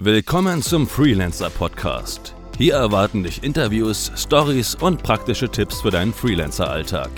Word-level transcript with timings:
Willkommen 0.00 0.62
zum 0.62 0.86
Freelancer 0.86 1.50
Podcast. 1.50 2.32
Hier 2.56 2.74
erwarten 2.74 3.24
dich 3.24 3.42
Interviews, 3.42 4.12
Stories 4.14 4.76
und 4.76 5.02
praktische 5.02 5.48
Tipps 5.48 5.80
für 5.80 5.90
deinen 5.90 6.12
Freelancer-Alltag. 6.12 7.10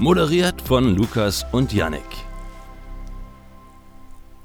Moderiert 0.00 0.60
von 0.60 0.96
Lukas 0.96 1.46
und 1.52 1.72
Yannick. 1.72 2.02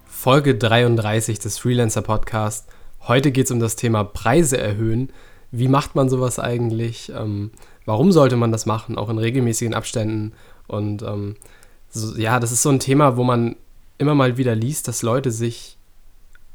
Folge 0.06 0.54
33 0.54 1.40
des 1.40 1.58
Freelancer 1.58 2.04
Podcast. 2.04 2.68
Heute 3.08 3.32
geht 3.32 3.46
es 3.46 3.52
um 3.52 3.60
das 3.60 3.76
Thema 3.76 4.04
Preise 4.04 4.60
erhöhen. 4.60 5.12
Wie 5.50 5.68
macht 5.68 5.96
man 5.96 6.08
sowas 6.08 6.38
eigentlich? 6.38 7.12
Ähm, 7.16 7.50
warum 7.86 8.12
sollte 8.12 8.36
man 8.36 8.52
das 8.52 8.68
machen, 8.68 8.96
auch 8.96 9.10
in 9.10 9.18
regelmäßigen 9.18 9.74
Abständen? 9.74 10.34
Und 10.68 11.02
ähm, 11.02 11.36
so, 11.90 12.16
ja, 12.16 12.40
das 12.40 12.52
ist 12.52 12.62
so 12.62 12.70
ein 12.70 12.80
Thema, 12.80 13.18
wo 13.18 13.24
man 13.24 13.56
immer 13.98 14.14
mal 14.14 14.38
wieder 14.38 14.54
liest, 14.54 14.88
dass 14.88 15.02
Leute 15.02 15.32
sich 15.32 15.75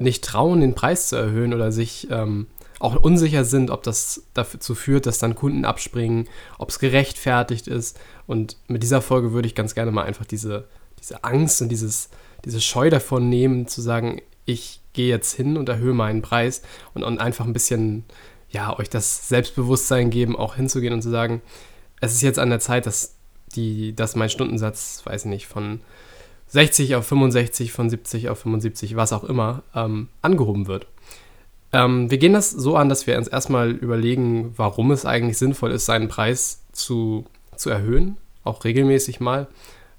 nicht 0.01 0.25
trauen, 0.25 0.61
den 0.61 0.75
Preis 0.75 1.09
zu 1.09 1.17
erhöhen 1.17 1.55
oder 1.55 1.73
sich 1.73 2.09
ähm, 2.11 2.47
auch 2.81 2.97
unsicher 2.97 3.45
sind, 3.45 3.71
ob 3.71 3.83
das 3.83 4.23
dazu 4.33 4.75
führt, 4.75 5.07
dass 5.07 5.19
dann 5.19 5.35
Kunden 5.35 5.65
abspringen, 5.65 6.29
ob 6.59 6.71
es 6.71 6.79
gerechtfertigt 6.79 7.69
ist. 7.69 8.01
Und 8.27 8.57
mit 8.69 8.83
dieser 8.83 9.03
Folge 9.03 9.33
würde 9.33 9.47
ich 9.47 9.55
ganz 9.55 9.75
gerne 9.75 9.91
mal 9.91 10.05
einfach 10.05 10.25
diese, 10.25 10.67
diese 10.99 11.23
Angst 11.23 11.61
und 11.61 11.69
dieses, 11.69 12.09
diese 12.45 12.61
Scheu 12.61 12.89
davon 12.89 13.29
nehmen, 13.29 13.67
zu 13.69 13.83
sagen, 13.83 14.23
ich 14.47 14.81
gehe 14.95 15.09
jetzt 15.09 15.35
hin 15.35 15.59
und 15.59 15.69
erhöhe 15.69 15.93
meinen 15.93 16.23
Preis 16.23 16.63
und, 16.95 17.05
und 17.05 17.19
einfach 17.19 17.45
ein 17.45 17.53
bisschen, 17.53 18.05
ja, 18.49 18.77
euch 18.79 18.89
das 18.89 19.29
Selbstbewusstsein 19.29 20.09
geben, 20.09 20.35
auch 20.35 20.57
hinzugehen 20.57 20.95
und 20.95 21.03
zu 21.03 21.11
sagen, 21.11 21.43
es 22.01 22.15
ist 22.15 22.23
jetzt 22.23 22.39
an 22.39 22.51
der 22.51 22.61
Zeit, 22.61 22.87
dass, 22.87 23.17
die, 23.55 23.95
dass 23.95 24.17
mein 24.17 24.31
Stundensatz, 24.31 25.03
weiß 25.05 25.27
ich 25.27 25.31
nicht, 25.31 25.47
von 25.47 25.81
60 26.51 26.97
auf 26.97 27.07
65, 27.07 27.73
von 27.73 27.89
70 27.89 28.29
auf 28.29 28.41
75, 28.41 28.97
was 28.97 29.13
auch 29.13 29.25
immer, 29.25 29.63
ähm, 29.75 30.09
angehoben 30.21 30.67
wird. 30.67 30.87
Ähm, 31.73 32.11
wir 32.11 32.19
gehen 32.19 32.33
das 32.33 32.51
so 32.51 32.77
an, 32.77 32.89
dass 32.89 33.07
wir 33.07 33.17
uns 33.17 33.29
erstmal 33.29 33.71
überlegen, 33.71 34.53
warum 34.57 34.91
es 34.91 35.07
eigentlich 35.07 35.39
sinnvoll 35.39 35.71
ist, 35.71 35.87
seinen 35.87 36.09
Preis 36.09 36.63
zu, 36.73 37.25
zu 37.57 37.71
erhöhen, 37.71 38.17
auch 38.43 38.65
regelmäßig 38.65 39.21
mal. 39.21 39.47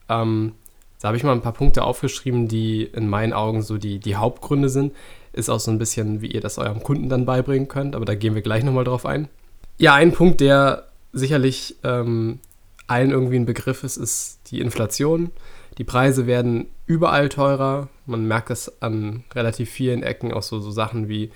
Ähm, 0.10 0.54
da 1.00 1.08
habe 1.08 1.18
ich 1.18 1.24
mal 1.24 1.32
ein 1.32 1.42
paar 1.42 1.54
Punkte 1.54 1.84
aufgeschrieben, 1.84 2.48
die 2.48 2.84
in 2.84 3.08
meinen 3.08 3.34
Augen 3.34 3.62
so 3.62 3.78
die, 3.78 4.00
die 4.00 4.18
Hauptgründe 4.18 4.70
sind. 4.70 4.94
Ist 5.34 5.50
auch 5.50 5.60
so 5.60 5.72
ein 5.72 5.80
bisschen, 5.80 6.22
wie 6.22 6.28
ihr 6.28 6.42
das 6.42 6.58
eurem 6.58 6.84
Kunden 6.84 7.08
dann 7.08 7.26
beibringen 7.26 7.70
könnt, 7.70 7.96
aber 7.96 8.04
da 8.04 8.14
gehen 8.16 8.36
wir 8.36 8.42
gleich 8.42 8.64
nochmal 8.64 8.84
drauf 8.84 9.06
ein. 9.06 9.30
Ja, 9.78 9.94
ein 9.94 10.12
Punkt, 10.12 10.42
der 10.42 10.88
sicherlich 11.14 11.78
ähm, 11.84 12.40
allen 12.88 13.12
irgendwie 13.12 13.38
ein 13.38 13.46
Begriff 13.46 13.84
ist, 13.84 13.96
ist 13.96 14.40
die 14.52 14.60
Inflation. 14.60 15.32
Die 15.78 15.84
Preise 15.84 16.28
werden 16.28 16.68
überall 16.86 17.30
teurer. 17.30 17.88
Man 18.06 18.26
merkt 18.26 18.50
es 18.50 18.82
an 18.82 19.24
relativ 19.34 19.70
vielen 19.70 20.04
Ecken, 20.04 20.34
auch 20.34 20.44
so, 20.44 20.60
so 20.60 20.72
Sachen 20.72 21.08
wie 21.08 21.32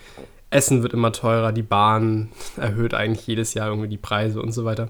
Essen 0.49 0.83
wird 0.83 0.93
immer 0.93 1.11
teurer, 1.11 1.51
die 1.51 1.63
Bahn 1.63 2.29
erhöht 2.55 2.93
eigentlich 2.93 3.27
jedes 3.27 3.53
Jahr 3.53 3.67
irgendwie 3.67 3.89
die 3.89 3.97
Preise 3.97 4.41
und 4.41 4.51
so 4.51 4.65
weiter. 4.65 4.89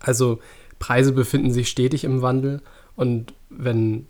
Also 0.00 0.38
Preise 0.78 1.12
befinden 1.12 1.50
sich 1.52 1.68
stetig 1.68 2.04
im 2.04 2.20
Wandel 2.20 2.60
und 2.96 3.32
wenn 3.48 4.06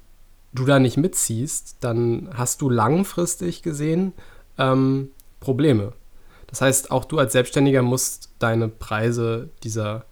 du 0.53 0.65
da 0.65 0.79
nicht 0.79 0.97
mitziehst, 0.97 1.77
dann 1.81 2.31
hast 2.35 2.63
du 2.63 2.71
langfristig 2.71 3.63
gesehen 3.63 4.13
ähm, 4.59 5.11
Probleme. 5.41 5.93
Das 6.47 6.61
heißt, 6.61 6.91
auch 6.91 7.05
du 7.05 7.19
als 7.19 7.33
Selbstständiger 7.33 7.83
musst 7.83 8.31
deine 8.39 8.69
Preise 8.69 9.51
dieser, 9.63 10.05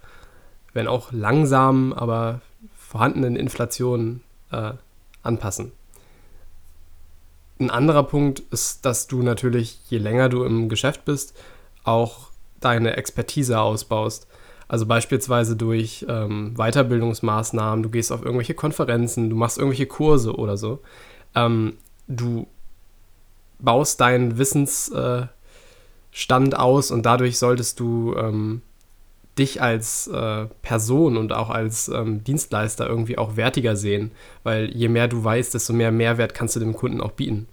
wenn 0.72 0.88
auch 0.88 1.12
langsam, 1.12 1.92
aber 1.92 2.40
vorhandenen 2.92 3.36
Inflation 3.36 4.20
äh, 4.50 4.72
anpassen. 5.22 5.72
Ein 7.58 7.70
anderer 7.70 8.02
Punkt 8.02 8.40
ist, 8.50 8.84
dass 8.84 9.06
du 9.06 9.22
natürlich, 9.22 9.78
je 9.88 9.96
länger 9.96 10.28
du 10.28 10.44
im 10.44 10.68
Geschäft 10.68 11.06
bist, 11.06 11.34
auch 11.84 12.28
deine 12.60 12.98
Expertise 12.98 13.58
ausbaust. 13.58 14.26
Also 14.68 14.84
beispielsweise 14.84 15.56
durch 15.56 16.04
ähm, 16.06 16.52
Weiterbildungsmaßnahmen, 16.56 17.82
du 17.82 17.88
gehst 17.88 18.12
auf 18.12 18.22
irgendwelche 18.22 18.52
Konferenzen, 18.52 19.30
du 19.30 19.36
machst 19.36 19.56
irgendwelche 19.56 19.86
Kurse 19.86 20.34
oder 20.34 20.58
so. 20.58 20.80
Ähm, 21.34 21.78
du 22.08 22.46
baust 23.58 24.02
deinen 24.02 24.36
Wissensstand 24.36 25.32
äh, 26.52 26.56
aus 26.56 26.90
und 26.90 27.06
dadurch 27.06 27.38
solltest 27.38 27.80
du 27.80 28.14
ähm, 28.18 28.60
dich 29.38 29.62
als 29.62 30.08
äh, 30.08 30.46
Person 30.60 31.16
und 31.16 31.32
auch 31.32 31.48
als 31.48 31.88
ähm, 31.88 32.22
Dienstleister 32.22 32.86
irgendwie 32.86 33.16
auch 33.16 33.36
wertiger 33.36 33.76
sehen, 33.76 34.10
weil 34.42 34.70
je 34.76 34.88
mehr 34.88 35.08
du 35.08 35.24
weißt, 35.24 35.54
desto 35.54 35.72
mehr 35.72 35.90
Mehrwert 35.90 36.34
kannst 36.34 36.56
du 36.56 36.60
dem 36.60 36.74
Kunden 36.74 37.00
auch 37.00 37.12
bieten. 37.12 37.48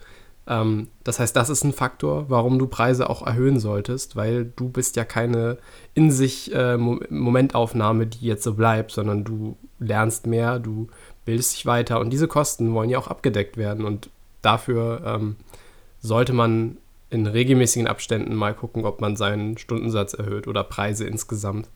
Ähm, 0.50 0.88
das 1.04 1.20
heißt, 1.20 1.36
das 1.36 1.50
ist 1.50 1.64
ein 1.64 1.72
Faktor, 1.72 2.30
warum 2.30 2.60
du 2.60 2.68
Preise 2.68 3.10
auch 3.10 3.26
erhöhen 3.26 3.60
solltest, 3.60 4.16
weil 4.16 4.52
du 4.56 4.68
bist 4.68 4.98
ja 4.98 5.06
keine 5.06 5.58
in 5.94 6.12
sich 6.12 6.54
äh, 6.54 6.76
Momentaufnahme, 6.78 8.08
die 8.08 8.26
jetzt 8.26 8.44
so 8.44 8.56
bleibt, 8.56 8.92
sondern 8.92 9.24
du 9.24 9.56
lernst 9.80 10.28
mehr, 10.28 10.60
du 10.60 10.88
bildest 11.24 11.54
dich 11.54 11.66
weiter. 11.66 12.00
Und 12.00 12.10
diese 12.10 12.28
Kosten 12.28 12.74
wollen 12.74 12.90
ja 12.90 12.98
auch 12.98 13.08
abgedeckt 13.08 13.56
werden. 13.56 13.86
Und 13.86 14.10
dafür 14.42 15.02
ähm, 15.06 15.36
sollte 16.02 16.34
man 16.34 16.78
in 17.10 17.26
regelmäßigen 17.26 17.88
Abständen 17.88 18.36
mal 18.36 18.54
gucken, 18.54 18.86
ob 18.86 19.02
man 19.02 19.16
seinen 19.16 19.58
Stundensatz 19.58 20.14
erhöht 20.14 20.48
oder 20.48 20.64
Preise 20.64 21.06
insgesamt. 21.06 21.68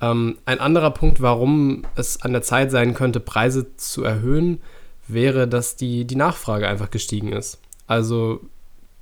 Ähm, 0.00 0.38
ein 0.44 0.60
anderer 0.60 0.90
Punkt, 0.90 1.20
warum 1.20 1.82
es 1.96 2.22
an 2.22 2.32
der 2.32 2.42
Zeit 2.42 2.70
sein 2.70 2.94
könnte, 2.94 3.20
Preise 3.20 3.76
zu 3.76 4.04
erhöhen, 4.04 4.60
wäre, 5.08 5.48
dass 5.48 5.76
die, 5.76 6.04
die 6.04 6.16
Nachfrage 6.16 6.68
einfach 6.68 6.90
gestiegen 6.90 7.32
ist. 7.32 7.60
Also 7.86 8.40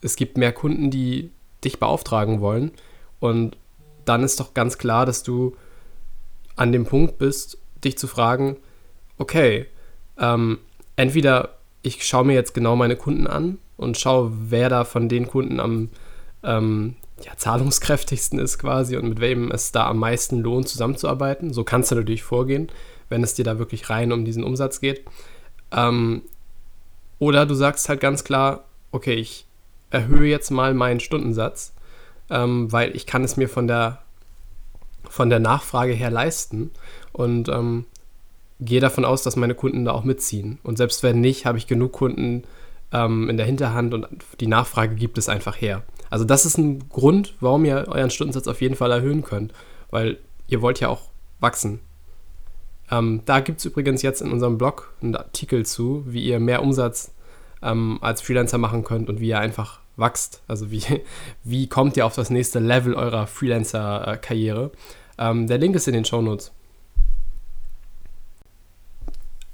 es 0.01 0.17
gibt 0.17 0.37
mehr 0.37 0.53
Kunden, 0.53 0.91
die 0.91 1.31
dich 1.63 1.79
beauftragen 1.79 2.41
wollen 2.41 2.73
und 3.21 3.57
dann 4.05 4.25
ist 4.25 4.41
doch 4.41 4.55
ganz 4.55 4.79
klar, 4.79 5.07
dass 5.07 5.23
du 5.23 5.57
an 6.57 6.73
dem 6.73 6.85
Punkt 6.85 7.19
bist, 7.19 7.59
dich 7.85 7.97
zu 7.97 8.09
fragen, 8.09 8.57
okay, 9.19 9.67
ähm, 10.19 10.59
entweder 10.97 11.59
ich 11.83 12.05
schaue 12.05 12.25
mir 12.25 12.35
jetzt 12.35 12.55
genau 12.55 12.77
meine 12.77 12.97
Kunden 12.97 13.27
an 13.27 13.59
und 13.83 13.99
schaue, 13.99 14.33
wer 14.49 14.69
da 14.69 14.85
von 14.85 15.09
den 15.09 15.27
Kunden 15.29 15.61
am 15.61 15.91
ähm, 16.43 16.97
ja, 17.25 17.33
zahlungskräftigsten 17.37 18.39
ist 18.39 18.59
quasi 18.59 18.97
und 18.97 19.09
mit 19.09 19.21
wem 19.21 19.51
es 19.51 19.73
da 19.73 19.87
am 19.87 19.99
meisten 19.99 20.41
lohnt, 20.41 20.69
zusammenzuarbeiten. 20.69 21.53
So 21.53 21.65
kannst 21.65 21.91
du 21.91 21.95
natürlich 21.95 22.23
vorgehen, 22.23 22.69
wenn 23.09 23.23
es 23.23 23.35
dir 23.35 23.45
da 23.45 23.59
wirklich 23.59 23.91
rein 23.91 24.13
um 24.13 24.25
diesen 24.25 24.45
Umsatz 24.45 24.81
geht. 24.81 25.05
Ähm, 25.71 26.23
oder 27.19 27.47
du 27.47 27.55
sagst 27.55 27.89
halt 27.89 28.01
ganz 28.01 28.25
klar, 28.25 28.65
okay, 28.91 29.15
ich 29.15 29.47
erhöhe 29.91 30.29
jetzt 30.29 30.51
mal 30.51 30.75
meinen 30.75 31.01
Stundensatz, 31.01 31.73
ähm, 32.31 32.73
weil 32.73 32.97
ich 32.97 33.07
kann 33.07 33.23
es 33.23 33.37
mir 33.37 33.49
von 33.49 33.69
der, 33.69 34.03
von 35.09 35.31
der 35.31 35.39
Nachfrage 35.39 35.93
her 35.93 36.11
leisten 36.11 36.71
und 37.13 37.49
ähm, 37.49 37.85
gehe 38.61 38.81
davon 38.81 39.05
aus, 39.05 39.23
dass 39.23 39.37
meine 39.37 39.55
Kunden 39.55 39.85
da 39.85 39.93
auch 39.93 40.05
mitziehen. 40.05 40.59
Und 40.63 40.79
selbst 40.79 41.03
wenn 41.03 41.21
nicht, 41.21 41.47
habe 41.47 41.59
ich 41.59 41.67
genug 41.67 41.93
Kunden, 41.93 42.45
ähm, 42.93 43.29
in 43.29 43.37
der 43.37 43.47
Hinterhand 43.47 43.95
und 43.95 44.07
die 44.41 44.47
Nachfrage 44.47 44.95
gibt 44.95 45.19
es 45.19 45.29
einfach 45.29 45.61
her. 45.61 45.83
Also 46.11 46.25
das 46.25 46.45
ist 46.45 46.59
ein 46.59 46.89
Grund, 46.89 47.35
warum 47.41 47.65
ihr 47.65 47.87
euren 47.89 48.11
Stundensatz 48.11 48.47
auf 48.47 48.61
jeden 48.61 48.75
Fall 48.75 48.91
erhöhen 48.91 49.23
könnt, 49.23 49.53
weil 49.91 50.19
ihr 50.47 50.61
wollt 50.61 50.81
ja 50.81 50.89
auch 50.89 51.09
wachsen. 51.41 51.81
Ähm, 52.91 53.23
da 53.25 53.41
gibt 53.41 53.61
es 53.61 53.65
übrigens 53.65 54.03
jetzt 54.03 54.21
in 54.21 54.31
unserem 54.31 54.59
Blog 54.59 54.93
einen 55.03 55.17
Artikel 55.17 55.65
zu, 55.65 56.05
wie 56.07 56.23
ihr 56.23 56.39
mehr 56.39 56.63
Umsatz 56.63 57.13
ähm, 57.63 57.99
als 58.03 58.21
Freelancer 58.21 58.59
machen 58.59 58.85
könnt 58.85 59.09
und 59.09 59.21
wie 59.21 59.29
ihr 59.29 59.39
einfach 59.39 59.81
wächst. 59.97 60.43
Also 60.47 60.71
wie, 60.71 60.83
wie 61.45 61.69
kommt 61.69 61.97
ihr 61.97 62.05
auf 62.05 62.15
das 62.15 62.31
nächste 62.31 62.59
Level 62.59 62.95
eurer 62.95 63.27
Freelancer-Karriere. 63.27 64.73
Ähm, 65.19 65.47
der 65.47 65.59
Link 65.59 65.75
ist 65.77 65.89
in 65.89 65.95
den 65.95 66.05
Show 66.05 66.21
Notes. 66.21 66.53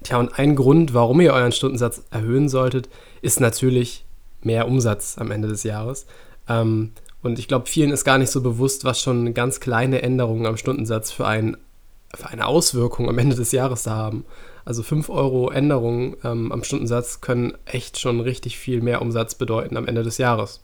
Tja, 0.09 0.19
und 0.19 0.39
ein 0.39 0.57
Grund, 0.57 0.95
warum 0.95 1.21
ihr 1.21 1.35
euren 1.35 1.53
Stundensatz 1.53 2.03
erhöhen 2.11 2.49
solltet, 2.49 2.89
ist 3.21 3.41
natürlich 3.41 4.07
mehr 4.41 4.67
Umsatz 4.67 5.19
am 5.19 5.31
Ende 5.31 5.49
des 5.49 5.65
Jahres. 5.65 6.07
Ähm, 6.49 6.93
und 7.23 7.39
ich 7.39 7.47
glaube, 7.47 7.67
vielen 7.67 7.91
ist 7.91 8.05
gar 8.05 8.17
nicht 8.17 8.31
so 8.31 8.41
bewusst, 8.41 8.87
was 8.87 9.03
schon 9.03 9.35
ganz 9.35 9.61
kleine 9.61 10.01
Änderungen 10.01 10.47
am 10.47 10.57
Stundensatz 10.57 11.11
für, 11.11 11.27
ein, 11.27 11.59
für 12.17 12.27
eine 12.27 12.47
Auswirkung 12.47 13.07
am 13.11 13.19
Ende 13.19 13.37
des 13.37 13.53
Jahres 13.53 13.83
da 13.83 13.97
haben. 13.97 14.25
Also 14.65 14.83
5 14.83 15.11
Euro 15.11 15.51
Änderungen 15.51 16.17
ähm, 16.25 16.53
am 16.53 16.65
Stundensatz 16.65 17.21
können 17.21 17.53
echt 17.67 17.99
schon 17.99 18.21
richtig 18.21 18.57
viel 18.57 18.81
mehr 18.81 19.03
Umsatz 19.03 19.35
bedeuten 19.35 19.77
am 19.77 19.87
Ende 19.87 20.05
des 20.05 20.17
Jahres. 20.17 20.63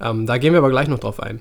Ähm, 0.00 0.26
da 0.26 0.38
gehen 0.38 0.54
wir 0.54 0.58
aber 0.58 0.70
gleich 0.70 0.88
noch 0.88 0.98
drauf 0.98 1.20
ein. 1.20 1.40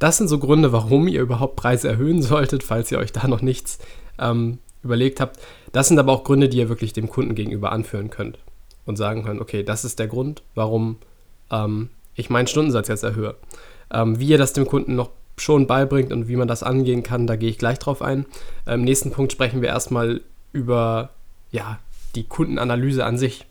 Das 0.00 0.16
sind 0.16 0.26
so 0.26 0.40
Gründe, 0.40 0.72
warum 0.72 1.06
ihr 1.06 1.20
überhaupt 1.20 1.54
Preise 1.54 1.86
erhöhen 1.86 2.22
solltet, 2.22 2.64
falls 2.64 2.90
ihr 2.90 2.98
euch 2.98 3.12
da 3.12 3.28
noch 3.28 3.40
nichts 3.40 3.78
ähm, 4.18 4.58
überlegt 4.82 5.20
habt. 5.20 5.38
Das 5.76 5.88
sind 5.88 5.98
aber 5.98 6.10
auch 6.10 6.24
Gründe, 6.24 6.48
die 6.48 6.56
ihr 6.56 6.70
wirklich 6.70 6.94
dem 6.94 7.10
Kunden 7.10 7.34
gegenüber 7.34 7.70
anführen 7.70 8.08
könnt 8.08 8.38
und 8.86 8.96
sagen 8.96 9.24
könnt, 9.24 9.42
okay, 9.42 9.62
das 9.62 9.84
ist 9.84 9.98
der 9.98 10.06
Grund, 10.06 10.42
warum 10.54 10.96
ähm, 11.50 11.90
ich 12.14 12.30
meinen 12.30 12.46
Stundensatz 12.46 12.88
jetzt 12.88 13.02
erhöhe. 13.02 13.34
Ähm, 13.92 14.18
wie 14.18 14.28
ihr 14.28 14.38
das 14.38 14.54
dem 14.54 14.66
Kunden 14.66 14.94
noch 14.94 15.10
schon 15.36 15.66
beibringt 15.66 16.14
und 16.14 16.28
wie 16.28 16.36
man 16.36 16.48
das 16.48 16.62
angehen 16.62 17.02
kann, 17.02 17.26
da 17.26 17.36
gehe 17.36 17.50
ich 17.50 17.58
gleich 17.58 17.78
drauf 17.78 18.00
ein. 18.00 18.24
Im 18.64 18.84
nächsten 18.84 19.10
Punkt 19.10 19.32
sprechen 19.32 19.60
wir 19.60 19.68
erstmal 19.68 20.22
über 20.54 21.10
ja, 21.50 21.78
die 22.14 22.24
Kundenanalyse 22.24 23.04
an 23.04 23.18
sich. 23.18 23.44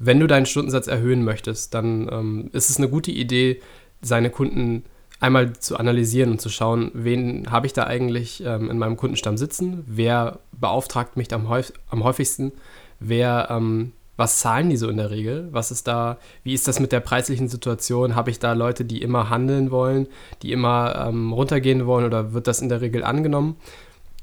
wenn 0.00 0.18
du 0.18 0.26
deinen 0.26 0.46
Stundensatz 0.46 0.88
erhöhen 0.88 1.22
möchtest, 1.22 1.72
dann 1.72 2.08
ähm, 2.10 2.50
ist 2.52 2.68
es 2.68 2.78
eine 2.78 2.88
gute 2.88 3.12
Idee, 3.12 3.62
seine 4.02 4.30
Kunden 4.30 4.82
einmal 5.20 5.54
zu 5.54 5.76
analysieren 5.76 6.30
und 6.32 6.40
zu 6.40 6.48
schauen, 6.48 6.90
wen 6.94 7.50
habe 7.50 7.66
ich 7.66 7.72
da 7.72 7.84
eigentlich 7.84 8.42
ähm, 8.44 8.70
in 8.70 8.78
meinem 8.78 8.96
Kundenstamm 8.96 9.36
sitzen, 9.36 9.84
wer 9.86 10.40
beauftragt 10.52 11.16
mich 11.16 11.32
am, 11.32 11.48
häuf 11.48 11.72
am 11.88 12.04
häufigsten, 12.04 12.52
wer, 13.00 13.48
ähm, 13.50 13.92
was 14.16 14.40
zahlen 14.40 14.70
die 14.70 14.76
so 14.76 14.88
in 14.88 14.96
der 14.96 15.10
Regel, 15.10 15.48
was 15.52 15.70
ist 15.70 15.86
da, 15.86 16.18
wie 16.42 16.54
ist 16.54 16.68
das 16.68 16.80
mit 16.80 16.92
der 16.92 17.00
preislichen 17.00 17.48
Situation, 17.48 18.14
habe 18.14 18.30
ich 18.30 18.38
da 18.38 18.52
Leute, 18.52 18.84
die 18.84 19.02
immer 19.02 19.30
handeln 19.30 19.70
wollen, 19.70 20.06
die 20.42 20.52
immer 20.52 21.06
ähm, 21.08 21.32
runtergehen 21.32 21.86
wollen 21.86 22.04
oder 22.04 22.32
wird 22.32 22.46
das 22.46 22.60
in 22.60 22.68
der 22.68 22.80
Regel 22.80 23.04
angenommen? 23.04 23.56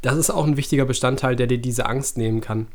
Das 0.02 0.18
ist 0.18 0.30
auch 0.30 0.46
ein 0.46 0.58
wichtiger 0.58 0.86
Bestandteil, 0.86 1.36
der 1.36 1.48
dir 1.48 1.60
diese 1.60 1.86
Angst 1.86 2.18
nehmen 2.18 2.42
kann. 2.42 2.68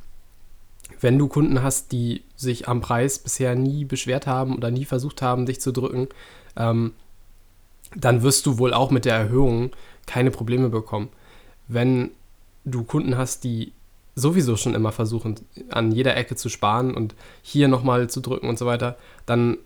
Wenn 1.00 1.18
du 1.18 1.28
Kunden 1.28 1.62
hast, 1.62 1.92
die 1.92 2.22
sich 2.34 2.66
am 2.66 2.80
Preis 2.80 3.18
bisher 3.18 3.54
nie 3.54 3.84
beschwert 3.84 4.26
haben 4.26 4.56
oder 4.56 4.70
nie 4.70 4.84
versucht 4.84 5.22
haben, 5.22 5.46
dich 5.46 5.60
zu 5.60 5.70
drücken, 5.70 6.08
ähm, 6.56 6.94
dann 7.94 8.22
wirst 8.22 8.46
du 8.46 8.58
wohl 8.58 8.74
auch 8.74 8.90
mit 8.90 9.04
der 9.04 9.14
Erhöhung 9.14 9.70
keine 10.06 10.30
Probleme 10.30 10.68
bekommen. 10.68 11.08
Wenn 11.68 12.10
du 12.64 12.84
Kunden 12.84 13.16
hast, 13.16 13.44
die 13.44 13.72
sowieso 14.14 14.56
schon 14.56 14.74
immer 14.74 14.92
versuchen, 14.92 15.36
an 15.70 15.92
jeder 15.92 16.16
Ecke 16.16 16.34
zu 16.34 16.48
sparen 16.48 16.94
und 16.94 17.14
hier 17.42 17.68
nochmal 17.68 18.10
zu 18.10 18.20
drücken 18.20 18.48
und 18.48 18.58
so 18.58 18.66
weiter, 18.66 18.96
dann 19.26 19.58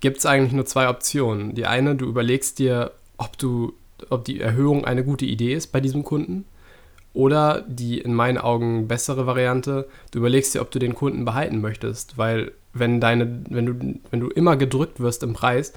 gibt 0.00 0.18
es 0.18 0.26
eigentlich 0.26 0.52
nur 0.52 0.66
zwei 0.66 0.88
Optionen. 0.88 1.54
Die 1.54 1.66
eine, 1.66 1.94
du 1.94 2.06
überlegst 2.06 2.58
dir, 2.58 2.92
ob 3.16 3.38
du, 3.38 3.72
ob 4.08 4.24
die 4.24 4.40
Erhöhung 4.40 4.84
eine 4.84 5.04
gute 5.04 5.26
Idee 5.26 5.54
ist 5.54 5.68
bei 5.68 5.80
diesem 5.80 6.04
Kunden. 6.04 6.44
Oder 7.12 7.64
die 7.66 7.98
in 7.98 8.14
meinen 8.14 8.38
Augen 8.38 8.86
bessere 8.86 9.26
Variante, 9.26 9.88
du 10.12 10.18
überlegst 10.18 10.54
dir, 10.54 10.60
ob 10.60 10.70
du 10.70 10.78
den 10.78 10.94
Kunden 10.94 11.24
behalten 11.24 11.60
möchtest, 11.60 12.18
weil 12.18 12.52
wenn 12.72 13.00
deine, 13.00 13.42
wenn 13.48 13.66
du, 13.66 14.00
wenn 14.10 14.20
du 14.20 14.28
immer 14.28 14.56
gedrückt 14.56 15.00
wirst 15.00 15.24
im 15.24 15.32
Preis, 15.32 15.72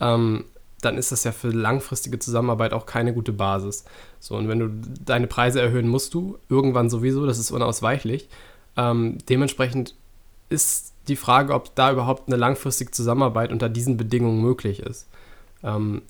ähm, 0.00 0.44
dann 0.80 0.96
ist 0.96 1.10
das 1.10 1.24
ja 1.24 1.32
für 1.32 1.48
langfristige 1.48 2.18
Zusammenarbeit 2.18 2.72
auch 2.72 2.86
keine 2.86 3.12
gute 3.12 3.32
Basis. 3.32 3.84
So, 4.20 4.36
und 4.36 4.48
wenn 4.48 4.58
du 4.58 4.70
deine 5.04 5.26
Preise 5.26 5.60
erhöhen 5.60 5.88
musst 5.88 6.14
du, 6.14 6.38
irgendwann 6.48 6.90
sowieso, 6.90 7.26
das 7.26 7.38
ist 7.38 7.50
unausweichlich. 7.50 8.28
Ähm, 8.76 9.18
dementsprechend 9.28 9.94
ist 10.48 10.92
die 11.08 11.16
Frage, 11.16 11.54
ob 11.54 11.74
da 11.74 11.90
überhaupt 11.90 12.28
eine 12.28 12.36
langfristige 12.36 12.90
Zusammenarbeit 12.90 13.50
unter 13.50 13.68
diesen 13.68 13.96
Bedingungen 13.96 14.40
möglich 14.40 14.80
ist. 14.80 15.08
Ähm, 15.62 16.02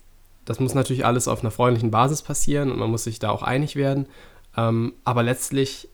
das 0.45 0.59
muss 0.59 0.73
natürlich 0.73 1.05
alles 1.05 1.27
auf 1.27 1.41
einer 1.41 1.51
freundlichen 1.51 1.91
Basis 1.91 2.21
passieren 2.21 2.71
und 2.71 2.79
man 2.79 2.89
muss 2.89 3.03
sich 3.03 3.19
da 3.19 3.29
auch 3.29 3.43
einig 3.43 3.75
werden. 3.75 4.07
Ähm, 4.57 4.93
aber 5.03 5.23
letztlich 5.23 5.89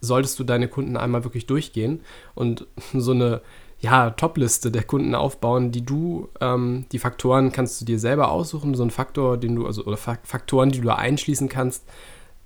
solltest 0.00 0.38
du 0.38 0.44
deine 0.44 0.68
Kunden 0.68 0.96
einmal 0.96 1.24
wirklich 1.24 1.46
durchgehen 1.46 2.00
und 2.34 2.66
so 2.94 3.12
eine 3.12 3.40
ja, 3.80 4.10
Top-Liste 4.10 4.70
der 4.70 4.82
Kunden 4.82 5.14
aufbauen, 5.14 5.72
die 5.72 5.84
du, 5.84 6.28
ähm, 6.40 6.84
die 6.92 6.98
Faktoren 6.98 7.50
kannst 7.50 7.80
du 7.80 7.84
dir 7.86 7.98
selber 7.98 8.30
aussuchen. 8.30 8.74
So 8.74 8.82
ein 8.82 8.90
Faktor, 8.90 9.38
den 9.38 9.56
du, 9.56 9.66
also 9.66 9.84
oder 9.84 9.96
Faktoren, 9.96 10.70
die 10.70 10.80
du 10.80 10.94
einschließen 10.94 11.48
kannst, 11.48 11.84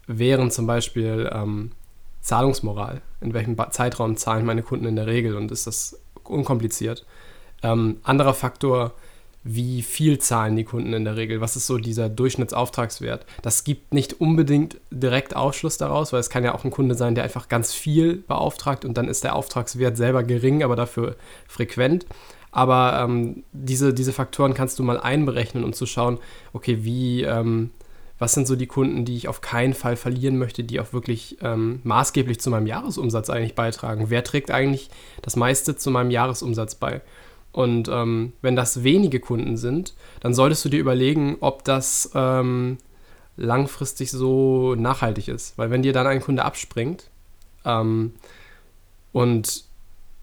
wären 0.06 0.50
zum 0.50 0.66
Beispiel 0.66 1.28
ähm, 1.32 1.72
Zahlungsmoral. 2.20 3.02
In 3.20 3.34
welchem 3.34 3.56
Zeitraum 3.70 4.16
zahlen 4.16 4.46
meine 4.46 4.62
Kunden 4.62 4.86
in 4.86 4.96
der 4.96 5.06
Regel 5.06 5.36
und 5.36 5.50
ist 5.50 5.66
das 5.66 6.00
unkompliziert? 6.22 7.04
Ähm, 7.62 7.98
anderer 8.04 8.34
Faktor 8.34 8.92
wie 9.44 9.82
viel 9.82 10.18
zahlen 10.18 10.56
die 10.56 10.64
Kunden 10.64 10.94
in 10.94 11.04
der 11.04 11.16
Regel? 11.16 11.42
Was 11.42 11.54
ist 11.54 11.66
so 11.66 11.76
dieser 11.76 12.08
Durchschnittsauftragswert? 12.08 13.26
Das 13.42 13.62
gibt 13.62 13.92
nicht 13.92 14.20
unbedingt 14.20 14.78
direkt 14.90 15.36
Ausschluss 15.36 15.76
daraus, 15.76 16.14
weil 16.14 16.20
es 16.20 16.30
kann 16.30 16.44
ja 16.44 16.54
auch 16.54 16.64
ein 16.64 16.70
Kunde 16.70 16.94
sein, 16.94 17.14
der 17.14 17.24
einfach 17.24 17.48
ganz 17.48 17.74
viel 17.74 18.16
beauftragt 18.16 18.86
und 18.86 18.96
dann 18.96 19.06
ist 19.06 19.22
der 19.22 19.36
Auftragswert 19.36 19.98
selber 19.98 20.22
gering, 20.22 20.62
aber 20.62 20.76
dafür 20.76 21.16
frequent. 21.46 22.06
Aber 22.52 23.04
ähm, 23.04 23.44
diese, 23.52 23.92
diese 23.92 24.12
Faktoren 24.14 24.54
kannst 24.54 24.78
du 24.78 24.82
mal 24.82 24.98
einberechnen, 24.98 25.62
um 25.62 25.74
zu 25.74 25.84
schauen, 25.84 26.18
okay, 26.54 26.78
wie, 26.82 27.24
ähm, 27.24 27.70
was 28.18 28.32
sind 28.32 28.46
so 28.46 28.56
die 28.56 28.68
Kunden, 28.68 29.04
die 29.04 29.16
ich 29.16 29.28
auf 29.28 29.42
keinen 29.42 29.74
Fall 29.74 29.96
verlieren 29.96 30.38
möchte, 30.38 30.64
die 30.64 30.80
auch 30.80 30.92
wirklich 30.92 31.36
ähm, 31.42 31.80
maßgeblich 31.82 32.40
zu 32.40 32.48
meinem 32.48 32.66
Jahresumsatz 32.66 33.28
eigentlich 33.28 33.56
beitragen? 33.56 34.06
Wer 34.08 34.24
trägt 34.24 34.50
eigentlich 34.50 34.88
das 35.20 35.36
meiste 35.36 35.76
zu 35.76 35.90
meinem 35.90 36.10
Jahresumsatz 36.10 36.76
bei? 36.76 37.02
Und 37.54 37.88
ähm, 37.88 38.32
wenn 38.42 38.56
das 38.56 38.82
wenige 38.82 39.20
Kunden 39.20 39.56
sind, 39.56 39.94
dann 40.18 40.34
solltest 40.34 40.64
du 40.64 40.68
dir 40.68 40.80
überlegen, 40.80 41.36
ob 41.38 41.62
das 41.62 42.10
ähm, 42.12 42.78
langfristig 43.36 44.10
so 44.10 44.74
nachhaltig 44.74 45.28
ist. 45.28 45.56
Weil 45.56 45.70
wenn 45.70 45.82
dir 45.82 45.92
dann 45.92 46.08
ein 46.08 46.20
Kunde 46.20 46.44
abspringt 46.44 47.10
ähm, 47.64 48.12
und 49.12 49.66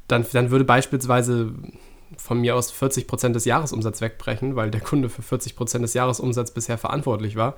dann, 0.09 0.25
dann 0.33 0.51
würde 0.51 0.65
beispielsweise 0.65 1.53
von 2.17 2.41
mir 2.41 2.53
aus 2.53 2.73
40% 2.73 3.29
des 3.29 3.45
Jahresumsatzes 3.45 4.01
wegbrechen, 4.01 4.57
weil 4.57 4.69
der 4.69 4.81
Kunde 4.81 5.07
für 5.07 5.21
40% 5.21 5.79
des 5.79 5.93
Jahresumsatzes 5.93 6.53
bisher 6.53 6.77
verantwortlich 6.77 7.37
war, 7.37 7.55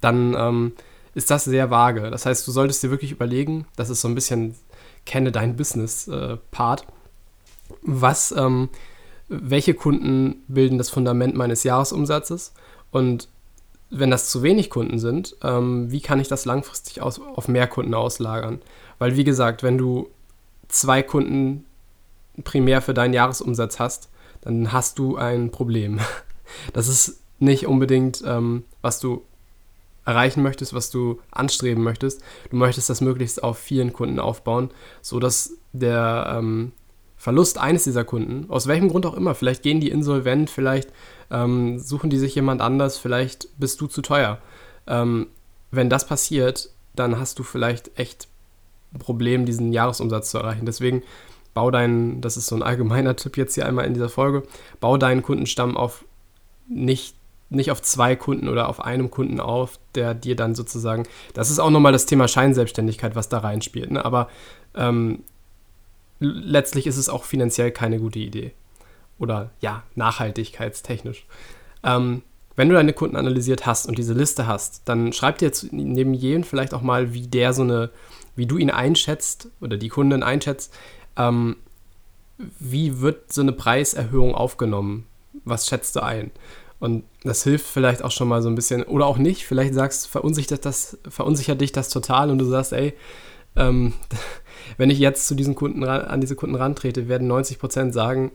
dann 0.00 0.36
ähm, 0.38 0.72
ist 1.16 1.32
das 1.32 1.42
sehr 1.42 1.70
vage. 1.70 2.12
Das 2.12 2.26
heißt, 2.26 2.46
du 2.46 2.52
solltest 2.52 2.80
dir 2.84 2.92
wirklich 2.92 3.10
überlegen, 3.10 3.66
das 3.74 3.90
ist 3.90 4.02
so 4.02 4.06
ein 4.06 4.14
bisschen 4.14 4.54
kenne 5.04 5.32
dein 5.32 5.56
Business-Part. 5.56 6.82
Äh, 6.82 6.84
was, 7.82 8.32
ähm, 8.32 8.68
welche 9.28 9.74
Kunden 9.74 10.42
bilden 10.48 10.78
das 10.78 10.90
Fundament 10.90 11.34
meines 11.34 11.64
Jahresumsatzes 11.64 12.52
und 12.90 13.28
wenn 13.90 14.10
das 14.10 14.30
zu 14.30 14.42
wenig 14.42 14.70
Kunden 14.70 14.98
sind, 14.98 15.36
ähm, 15.42 15.90
wie 15.90 16.00
kann 16.00 16.20
ich 16.20 16.28
das 16.28 16.44
langfristig 16.44 17.00
aus, 17.00 17.20
auf 17.20 17.48
mehr 17.48 17.66
Kunden 17.66 17.94
auslagern? 17.94 18.60
Weil, 18.98 19.16
wie 19.16 19.24
gesagt, 19.24 19.62
wenn 19.62 19.78
du 19.78 20.08
zwei 20.68 21.02
Kunden 21.02 21.64
primär 22.42 22.82
für 22.82 22.94
deinen 22.94 23.14
Jahresumsatz 23.14 23.78
hast, 23.78 24.08
dann 24.40 24.72
hast 24.72 24.98
du 24.98 25.16
ein 25.16 25.50
Problem. 25.50 26.00
Das 26.74 26.88
ist 26.88 27.20
nicht 27.40 27.66
unbedingt, 27.66 28.22
ähm, 28.24 28.64
was 28.82 29.00
du 29.00 29.22
erreichen 30.04 30.42
möchtest, 30.42 30.74
was 30.74 30.90
du 30.90 31.18
anstreben 31.30 31.82
möchtest. 31.82 32.22
Du 32.50 32.56
möchtest 32.56 32.90
das 32.90 33.00
möglichst 33.00 33.42
auf 33.42 33.58
vielen 33.58 33.92
Kunden 33.92 34.20
aufbauen, 34.20 34.70
sodass 35.00 35.54
der, 35.72 36.36
ähm, 36.38 36.72
Verlust 37.16 37.58
eines 37.58 37.84
dieser 37.84 38.04
Kunden, 38.04 38.50
aus 38.50 38.66
welchem 38.66 38.88
Grund 38.88 39.06
auch 39.06 39.14
immer, 39.14 39.34
vielleicht 39.34 39.62
gehen 39.62 39.80
die 39.80 39.90
insolvent, 39.90 40.50
vielleicht 40.50 40.90
ähm, 41.30 41.78
suchen 41.78 42.10
die 42.10 42.18
sich 42.18 42.34
jemand 42.34 42.60
anders, 42.60 42.98
vielleicht 42.98 43.48
bist 43.58 43.80
du 43.80 43.86
zu 43.86 44.02
teuer. 44.02 44.38
Ähm, 44.86 45.28
wenn 45.70 45.88
das 45.88 46.06
passiert, 46.06 46.70
dann 46.94 47.18
hast 47.18 47.38
du 47.38 47.42
vielleicht 47.42 47.98
echt 47.98 48.28
ein 48.92 48.98
Problem, 48.98 49.46
diesen 49.46 49.72
Jahresumsatz 49.72 50.30
zu 50.30 50.38
erreichen. 50.38 50.66
Deswegen 50.66 51.02
bau 51.52 51.70
deinen, 51.70 52.20
das 52.20 52.36
ist 52.36 52.46
so 52.46 52.56
ein 52.56 52.62
allgemeiner 52.62 53.16
Tipp 53.16 53.36
jetzt 53.36 53.54
hier 53.54 53.66
einmal 53.66 53.86
in 53.86 53.94
dieser 53.94 54.08
Folge, 54.08 54.42
bau 54.80 54.96
deinen 54.96 55.22
Kundenstamm 55.22 55.76
auf 55.76 56.04
nicht, 56.68 57.16
nicht 57.50 57.70
auf 57.70 57.82
zwei 57.82 58.16
Kunden 58.16 58.48
oder 58.48 58.68
auf 58.68 58.80
einem 58.80 59.10
Kunden 59.10 59.40
auf, 59.40 59.78
der 59.94 60.14
dir 60.14 60.34
dann 60.34 60.54
sozusagen, 60.54 61.04
das 61.34 61.50
ist 61.50 61.58
auch 61.58 61.70
nochmal 61.70 61.92
das 61.92 62.06
Thema 62.06 62.26
Scheinselbstständigkeit, 62.26 63.14
was 63.16 63.28
da 63.28 63.38
reinspielt, 63.38 63.90
ne? 63.90 64.04
aber 64.04 64.28
ähm, 64.74 65.22
letztlich 66.24 66.86
ist 66.86 66.96
es 66.96 67.08
auch 67.08 67.24
finanziell 67.24 67.70
keine 67.70 67.98
gute 67.98 68.18
Idee. 68.18 68.52
Oder 69.18 69.50
ja, 69.60 69.84
nachhaltigkeitstechnisch. 69.94 71.26
Ähm, 71.82 72.22
wenn 72.56 72.68
du 72.68 72.74
deine 72.74 72.92
Kunden 72.92 73.16
analysiert 73.16 73.66
hast 73.66 73.86
und 73.86 73.98
diese 73.98 74.14
Liste 74.14 74.46
hast, 74.46 74.82
dann 74.84 75.12
schreib 75.12 75.38
dir 75.38 75.50
neben 75.70 76.14
jedem 76.14 76.44
vielleicht 76.44 76.74
auch 76.74 76.82
mal, 76.82 77.12
wie 77.12 77.26
der 77.26 77.52
so 77.52 77.62
eine, 77.62 77.90
wie 78.36 78.46
du 78.46 78.58
ihn 78.58 78.70
einschätzt 78.70 79.48
oder 79.60 79.76
die 79.76 79.88
Kundin 79.88 80.22
einschätzt, 80.22 80.72
ähm, 81.16 81.56
wie 82.38 83.00
wird 83.00 83.32
so 83.32 83.42
eine 83.42 83.52
Preiserhöhung 83.52 84.34
aufgenommen? 84.34 85.06
Was 85.44 85.66
schätzt 85.66 85.96
du 85.96 86.02
ein? 86.02 86.30
Und 86.80 87.04
das 87.22 87.44
hilft 87.44 87.66
vielleicht 87.66 88.02
auch 88.02 88.10
schon 88.10 88.28
mal 88.28 88.42
so 88.42 88.48
ein 88.48 88.54
bisschen, 88.54 88.82
oder 88.82 89.06
auch 89.06 89.16
nicht, 89.16 89.46
vielleicht 89.46 89.74
sagst, 89.74 90.08
verunsichert, 90.08 90.64
das, 90.64 90.98
verunsichert 91.08 91.60
dich 91.60 91.72
das 91.72 91.88
total 91.88 92.30
und 92.30 92.38
du 92.38 92.44
sagst, 92.44 92.72
ey, 92.72 92.94
ähm, 93.56 93.94
wenn 94.76 94.90
ich 94.90 94.98
jetzt 94.98 95.26
zu 95.26 95.34
diesen 95.34 95.54
Kunden 95.54 95.84
an 95.84 96.20
diese 96.20 96.36
Kunden 96.36 96.56
rantrete, 96.56 97.08
werden 97.08 97.28
90 97.28 97.58
Prozent 97.58 97.94
sagen, 97.94 98.32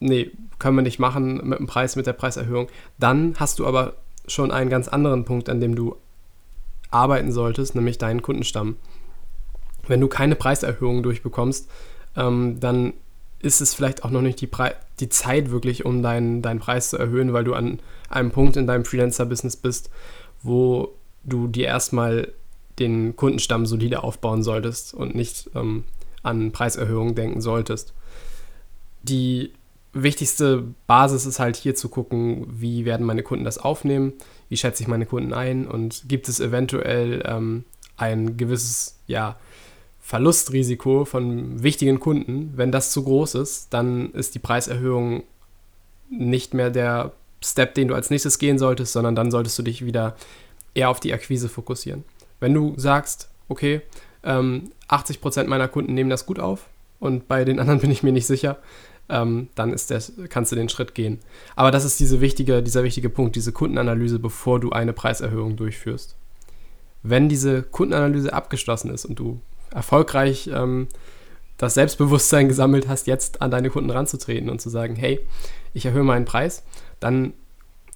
nee, 0.00 0.30
können 0.58 0.76
wir 0.76 0.82
nicht 0.82 0.98
machen 0.98 1.48
mit 1.48 1.58
dem 1.58 1.66
Preis, 1.66 1.96
mit 1.96 2.06
der 2.06 2.12
Preiserhöhung. 2.12 2.68
Dann 2.98 3.34
hast 3.38 3.58
du 3.58 3.66
aber 3.66 3.94
schon 4.26 4.50
einen 4.50 4.70
ganz 4.70 4.88
anderen 4.88 5.24
Punkt, 5.24 5.48
an 5.48 5.60
dem 5.60 5.74
du 5.74 5.96
arbeiten 6.90 7.32
solltest, 7.32 7.74
nämlich 7.74 7.98
deinen 7.98 8.22
Kundenstamm. 8.22 8.76
Wenn 9.86 10.00
du 10.00 10.08
keine 10.08 10.36
Preiserhöhung 10.36 11.02
durchbekommst, 11.02 11.68
ähm, 12.16 12.60
dann 12.60 12.92
ist 13.40 13.60
es 13.60 13.74
vielleicht 13.74 14.04
auch 14.04 14.10
noch 14.10 14.22
nicht 14.22 14.40
die, 14.40 14.46
Pre 14.46 14.74
die 15.00 15.08
Zeit 15.08 15.50
wirklich, 15.50 15.84
um 15.84 16.02
deinen, 16.02 16.42
deinen 16.42 16.60
Preis 16.60 16.90
zu 16.90 16.98
erhöhen, 16.98 17.32
weil 17.32 17.44
du 17.44 17.54
an 17.54 17.80
einem 18.08 18.30
Punkt 18.30 18.56
in 18.56 18.66
deinem 18.66 18.84
Freelancer-Business 18.84 19.56
bist, 19.56 19.90
wo 20.42 20.94
du 21.24 21.48
dir 21.48 21.66
erstmal 21.66 22.32
den 22.78 23.16
Kundenstamm 23.16 23.66
solide 23.66 24.02
aufbauen 24.02 24.42
solltest 24.42 24.94
und 24.94 25.14
nicht 25.14 25.50
ähm, 25.54 25.84
an 26.22 26.52
Preiserhöhungen 26.52 27.14
denken 27.14 27.40
solltest. 27.40 27.92
Die 29.02 29.52
wichtigste 29.92 30.64
Basis 30.86 31.26
ist 31.26 31.38
halt 31.38 31.56
hier 31.56 31.74
zu 31.74 31.88
gucken, 31.88 32.46
wie 32.48 32.84
werden 32.84 33.06
meine 33.06 33.22
Kunden 33.22 33.44
das 33.44 33.58
aufnehmen, 33.58 34.14
wie 34.48 34.56
schätze 34.56 34.82
ich 34.82 34.88
meine 34.88 35.06
Kunden 35.06 35.32
ein 35.32 35.66
und 35.66 36.04
gibt 36.08 36.28
es 36.28 36.40
eventuell 36.40 37.22
ähm, 37.26 37.64
ein 37.96 38.36
gewisses, 38.36 38.98
ja, 39.06 39.36
Verlustrisiko 40.00 41.04
von 41.04 41.62
wichtigen 41.62 42.00
Kunden, 42.00 42.52
wenn 42.56 42.72
das 42.72 42.90
zu 42.90 43.04
groß 43.04 43.36
ist, 43.36 43.72
dann 43.72 44.12
ist 44.12 44.34
die 44.34 44.40
Preiserhöhung 44.40 45.22
nicht 46.10 46.54
mehr 46.54 46.70
der 46.70 47.12
Step, 47.42 47.74
den 47.74 47.88
du 47.88 47.94
als 47.94 48.10
nächstes 48.10 48.38
gehen 48.38 48.58
solltest, 48.58 48.92
sondern 48.92 49.14
dann 49.14 49.30
solltest 49.30 49.58
du 49.58 49.62
dich 49.62 49.86
wieder 49.86 50.16
eher 50.74 50.90
auf 50.90 51.00
die 51.00 51.12
Akquise 51.12 51.48
fokussieren. 51.48 52.04
Wenn 52.42 52.54
du 52.54 52.74
sagst, 52.76 53.28
okay, 53.48 53.82
ähm, 54.24 54.72
80% 54.88 55.44
meiner 55.44 55.68
Kunden 55.68 55.94
nehmen 55.94 56.10
das 56.10 56.26
gut 56.26 56.40
auf 56.40 56.66
und 56.98 57.28
bei 57.28 57.44
den 57.44 57.60
anderen 57.60 57.80
bin 57.82 57.92
ich 57.92 58.02
mir 58.02 58.10
nicht 58.10 58.26
sicher, 58.26 58.58
ähm, 59.08 59.48
dann 59.54 59.72
ist 59.72 59.92
das, 59.92 60.12
kannst 60.28 60.50
du 60.50 60.56
den 60.56 60.68
Schritt 60.68 60.96
gehen. 60.96 61.20
Aber 61.54 61.70
das 61.70 61.84
ist 61.84 62.00
diese 62.00 62.20
wichtige, 62.20 62.60
dieser 62.60 62.82
wichtige 62.82 63.10
Punkt, 63.10 63.36
diese 63.36 63.52
Kundenanalyse, 63.52 64.18
bevor 64.18 64.58
du 64.58 64.70
eine 64.70 64.92
Preiserhöhung 64.92 65.54
durchführst. 65.54 66.16
Wenn 67.04 67.28
diese 67.28 67.62
Kundenanalyse 67.62 68.32
abgeschlossen 68.32 68.92
ist 68.92 69.04
und 69.04 69.20
du 69.20 69.40
erfolgreich 69.70 70.50
ähm, 70.52 70.88
das 71.58 71.74
Selbstbewusstsein 71.74 72.48
gesammelt 72.48 72.88
hast, 72.88 73.06
jetzt 73.06 73.40
an 73.40 73.52
deine 73.52 73.70
Kunden 73.70 73.90
ranzutreten 73.90 74.50
und 74.50 74.60
zu 74.60 74.68
sagen, 74.68 74.96
hey, 74.96 75.20
ich 75.74 75.86
erhöhe 75.86 76.02
meinen 76.02 76.24
Preis, 76.24 76.64
dann 76.98 77.34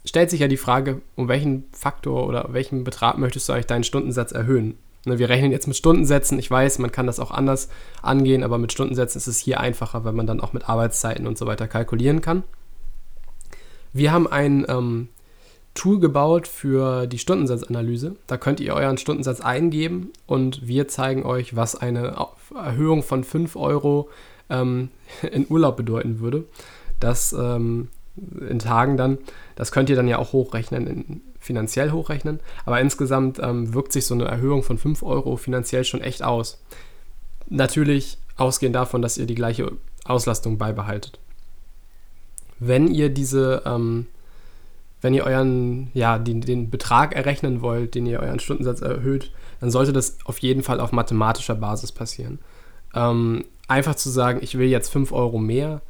stellt 0.07 0.31
sich 0.31 0.41
ja 0.41 0.49
die 0.49 0.57
Frage, 0.57 1.03
um 1.15 1.29
welchen 1.29 1.65
Faktor 1.73 2.27
oder 2.27 2.49
welchen 2.53 2.85
Betrag 2.85 3.19
möchtest 3.19 3.49
du 3.49 3.53
eigentlich 3.53 3.67
deinen 3.67 3.85
Stundensatz 3.85 4.33
erhöhen? 4.33 4.79
Ne, 5.05 5.19
wir 5.19 5.29
rechnen 5.29 5.53
jetzt 5.53 5.69
mit 5.69 5.77
Stundensätzen. 5.77 6.39
Ich 6.39 6.51
weiß, 6.51 6.79
man 6.79 6.91
kann 6.91 7.07
das 7.07 7.21
auch 7.21 7.31
anders 7.31 7.69
angehen, 8.03 8.43
aber 8.43 8.59
mit 8.59 8.73
Stundensätzen 8.73 9.19
ist 9.19 9.29
es 9.29 9.39
hier 9.39 9.61
einfacher, 9.61 10.05
weil 10.05 10.13
man 10.13 10.27
dann 10.27 10.41
auch 10.41 10.53
mit 10.53 10.69
Arbeitszeiten 10.69 11.27
und 11.27 11.39
so 11.39 11.47
weiter 11.47 11.69
kalkulieren 11.69 12.21
kann. 12.21 12.43
Wir 13.93 14.13
haben 14.13 14.27
ein 14.27 14.67
ähm, 14.69 15.09
Tool 15.75 16.01
gebaut 16.01 16.49
für 16.49 17.07
die 17.07 17.19
Stundensatzanalyse. 17.19 18.17
Da 18.27 18.37
könnt 18.37 18.59
ihr 18.59 18.75
euren 18.75 18.99
Stundensatz 18.99 19.41
eingeben 19.41 20.11
und 20.27 20.67
wir 20.67 20.89
zeigen 20.89 21.25
euch, 21.25 21.55
was 21.55 21.77
eine 21.77 22.27
Erhöhung 22.55 23.05
von 23.05 23.23
5 23.23 23.55
Euro 23.55 24.11
ähm, 24.51 24.89
in 25.31 25.47
Urlaub 25.49 25.77
bedeuten 25.77 26.19
würde. 26.19 26.45
Das 26.99 27.33
ähm, 27.33 27.89
in 28.49 28.59
Tagen 28.59 28.97
dann, 28.97 29.19
das 29.57 29.73
könnt 29.73 29.91
ihr 29.91 29.97
dann 29.97 30.09
ja 30.09 30.19
auch 30.19 30.33
hochrechnen, 30.33 30.87
in, 30.87 31.21
finanziell 31.39 31.91
hochrechnen. 31.91 32.41
Aber 32.65 32.81
insgesamt 32.81 33.39
ähm, 33.41 33.75
wirkt 33.75 33.93
sich 33.93 34.07
so 34.07 34.15
eine 34.15 34.25
Erhöhung 34.25 34.63
von 34.63 34.79
5 34.79 35.03
Euro 35.03 35.37
finanziell 35.37 35.85
schon 35.85 36.01
echt 36.01 36.23
aus. 36.23 36.61
Natürlich 37.49 38.19
ausgehend 38.37 38.75
davon, 38.75 39.03
dass 39.03 39.19
ihr 39.19 39.27
die 39.27 39.35
gleiche 39.35 39.73
Auslastung 40.05 40.59
beibehaltet. 40.59 41.19
Wenn 42.59 42.89
ihr 42.89 43.11
diese 43.11 43.63
ähm, 43.67 44.07
wenn 45.07 45.15
ihr 45.15 45.25
euren, 45.25 45.91
ja, 45.95 46.19
den, 46.19 46.41
den 46.41 46.71
Betrag 46.71 47.15
errechnen 47.15 47.61
wollt, 47.61 47.95
den 47.95 48.07
ihr 48.07 48.21
euren 48.21 48.41
Stundensatz 48.41 48.81
erhöht, 48.81 49.31
dann 49.61 49.71
sollte 49.71 49.93
das 49.93 50.19
auf 50.25 50.39
jeden 50.39 50.63
Fall 50.63 50.81
auf 50.81 50.93
mathematischer 50.93 51.55
Basis 51.55 51.93
passieren. 51.93 52.39
Ähm, 52.95 53.45
einfach 53.69 53.95
zu 53.95 54.11
sagen, 54.11 54.41
ich 54.43 54.59
will 54.59 54.69
jetzt 54.69 54.89
5 54.89 55.13
Euro 55.13 55.39
mehr, 55.39 55.83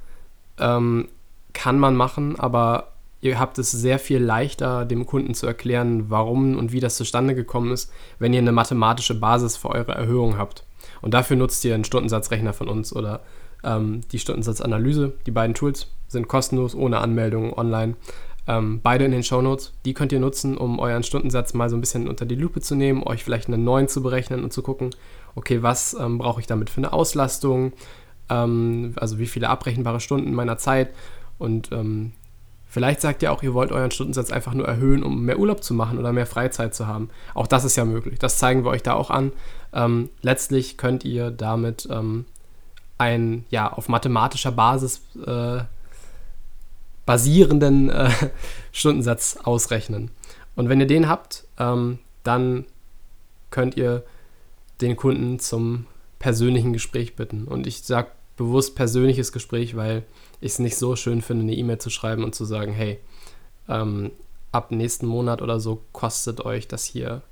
ähm, 0.58 1.08
kann 1.56 1.78
man 1.78 1.96
machen, 1.96 2.38
aber 2.38 2.92
ihr 3.22 3.40
habt 3.40 3.58
es 3.58 3.72
sehr 3.72 3.98
viel 3.98 4.18
leichter, 4.18 4.84
dem 4.84 5.06
Kunden 5.06 5.32
zu 5.32 5.46
erklären, 5.46 6.10
warum 6.10 6.56
und 6.56 6.70
wie 6.70 6.80
das 6.80 6.96
zustande 6.96 7.34
gekommen 7.34 7.72
ist, 7.72 7.90
wenn 8.18 8.34
ihr 8.34 8.40
eine 8.40 8.52
mathematische 8.52 9.18
Basis 9.18 9.56
für 9.56 9.70
eure 9.70 9.92
Erhöhung 9.92 10.36
habt. 10.36 10.64
Und 11.00 11.14
dafür 11.14 11.36
nutzt 11.36 11.64
ihr 11.64 11.74
einen 11.74 11.84
Stundensatzrechner 11.84 12.52
von 12.52 12.68
uns 12.68 12.94
oder 12.94 13.22
ähm, 13.64 14.02
die 14.12 14.18
Stundensatzanalyse. 14.18 15.14
Die 15.24 15.30
beiden 15.30 15.54
Tools 15.54 15.88
sind 16.08 16.28
kostenlos, 16.28 16.74
ohne 16.74 16.98
Anmeldung 16.98 17.56
online. 17.56 17.96
Ähm, 18.46 18.80
beide 18.82 19.06
in 19.06 19.10
den 19.10 19.24
Shownotes. 19.24 19.72
Die 19.86 19.94
könnt 19.94 20.12
ihr 20.12 20.20
nutzen, 20.20 20.58
um 20.58 20.78
euren 20.78 21.02
Stundensatz 21.02 21.54
mal 21.54 21.70
so 21.70 21.76
ein 21.76 21.80
bisschen 21.80 22.06
unter 22.06 22.26
die 22.26 22.36
Lupe 22.36 22.60
zu 22.60 22.74
nehmen, 22.74 23.02
euch 23.02 23.24
vielleicht 23.24 23.48
einen 23.48 23.64
neuen 23.64 23.88
zu 23.88 24.02
berechnen 24.02 24.44
und 24.44 24.52
zu 24.52 24.62
gucken, 24.62 24.90
okay, 25.34 25.62
was 25.62 25.94
ähm, 25.98 26.18
brauche 26.18 26.40
ich 26.40 26.46
damit 26.46 26.70
für 26.70 26.78
eine 26.78 26.92
Auslastung, 26.92 27.72
ähm, 28.28 28.92
also 28.96 29.18
wie 29.18 29.26
viele 29.26 29.48
abrechenbare 29.48 30.00
Stunden 30.00 30.34
meiner 30.34 30.58
Zeit 30.58 30.90
und 31.38 31.72
ähm, 31.72 32.12
vielleicht 32.66 33.00
sagt 33.00 33.22
ihr 33.22 33.32
auch, 33.32 33.42
ihr 33.42 33.54
wollt 33.54 33.72
euren 33.72 33.90
Stundensatz 33.90 34.30
einfach 34.30 34.54
nur 34.54 34.66
erhöhen, 34.66 35.02
um 35.02 35.24
mehr 35.24 35.38
Urlaub 35.38 35.62
zu 35.62 35.74
machen 35.74 35.98
oder 35.98 36.12
mehr 36.12 36.26
Freizeit 36.26 36.74
zu 36.74 36.86
haben. 36.86 37.10
Auch 37.34 37.46
das 37.46 37.64
ist 37.64 37.76
ja 37.76 37.84
möglich. 37.84 38.18
Das 38.18 38.38
zeigen 38.38 38.64
wir 38.64 38.70
euch 38.70 38.82
da 38.82 38.94
auch 38.94 39.10
an. 39.10 39.32
Ähm, 39.72 40.10
letztlich 40.22 40.76
könnt 40.76 41.04
ihr 41.04 41.30
damit 41.30 41.88
ähm, 41.90 42.26
ein 42.98 43.44
ja 43.50 43.72
auf 43.72 43.88
mathematischer 43.88 44.52
Basis 44.52 45.02
äh, 45.26 45.60
basierenden 47.04 47.90
äh, 47.90 48.10
Stundensatz 48.72 49.38
ausrechnen. 49.42 50.10
Und 50.56 50.68
wenn 50.68 50.80
ihr 50.80 50.86
den 50.86 51.08
habt, 51.08 51.44
ähm, 51.58 51.98
dann 52.24 52.66
könnt 53.50 53.76
ihr 53.76 54.02
den 54.80 54.96
Kunden 54.96 55.38
zum 55.38 55.86
persönlichen 56.18 56.72
Gespräch 56.72 57.14
bitten. 57.14 57.44
Und 57.44 57.66
ich 57.66 57.82
sage 57.82 58.08
bewusst 58.36 58.74
persönliches 58.74 59.32
Gespräch, 59.32 59.76
weil 59.76 60.04
ich 60.40 60.52
es 60.52 60.58
nicht 60.58 60.76
so 60.76 60.96
schön 60.96 61.22
finde, 61.22 61.44
eine 61.44 61.54
E-Mail 61.54 61.78
zu 61.78 61.90
schreiben 61.90 62.24
und 62.24 62.34
zu 62.34 62.44
sagen, 62.44 62.72
hey, 62.72 62.98
ähm, 63.68 64.10
ab 64.52 64.70
nächsten 64.70 65.06
Monat 65.06 65.42
oder 65.42 65.60
so 65.60 65.82
kostet 65.92 66.44
euch 66.44 66.68
das 66.68 66.84
hier 66.84 67.22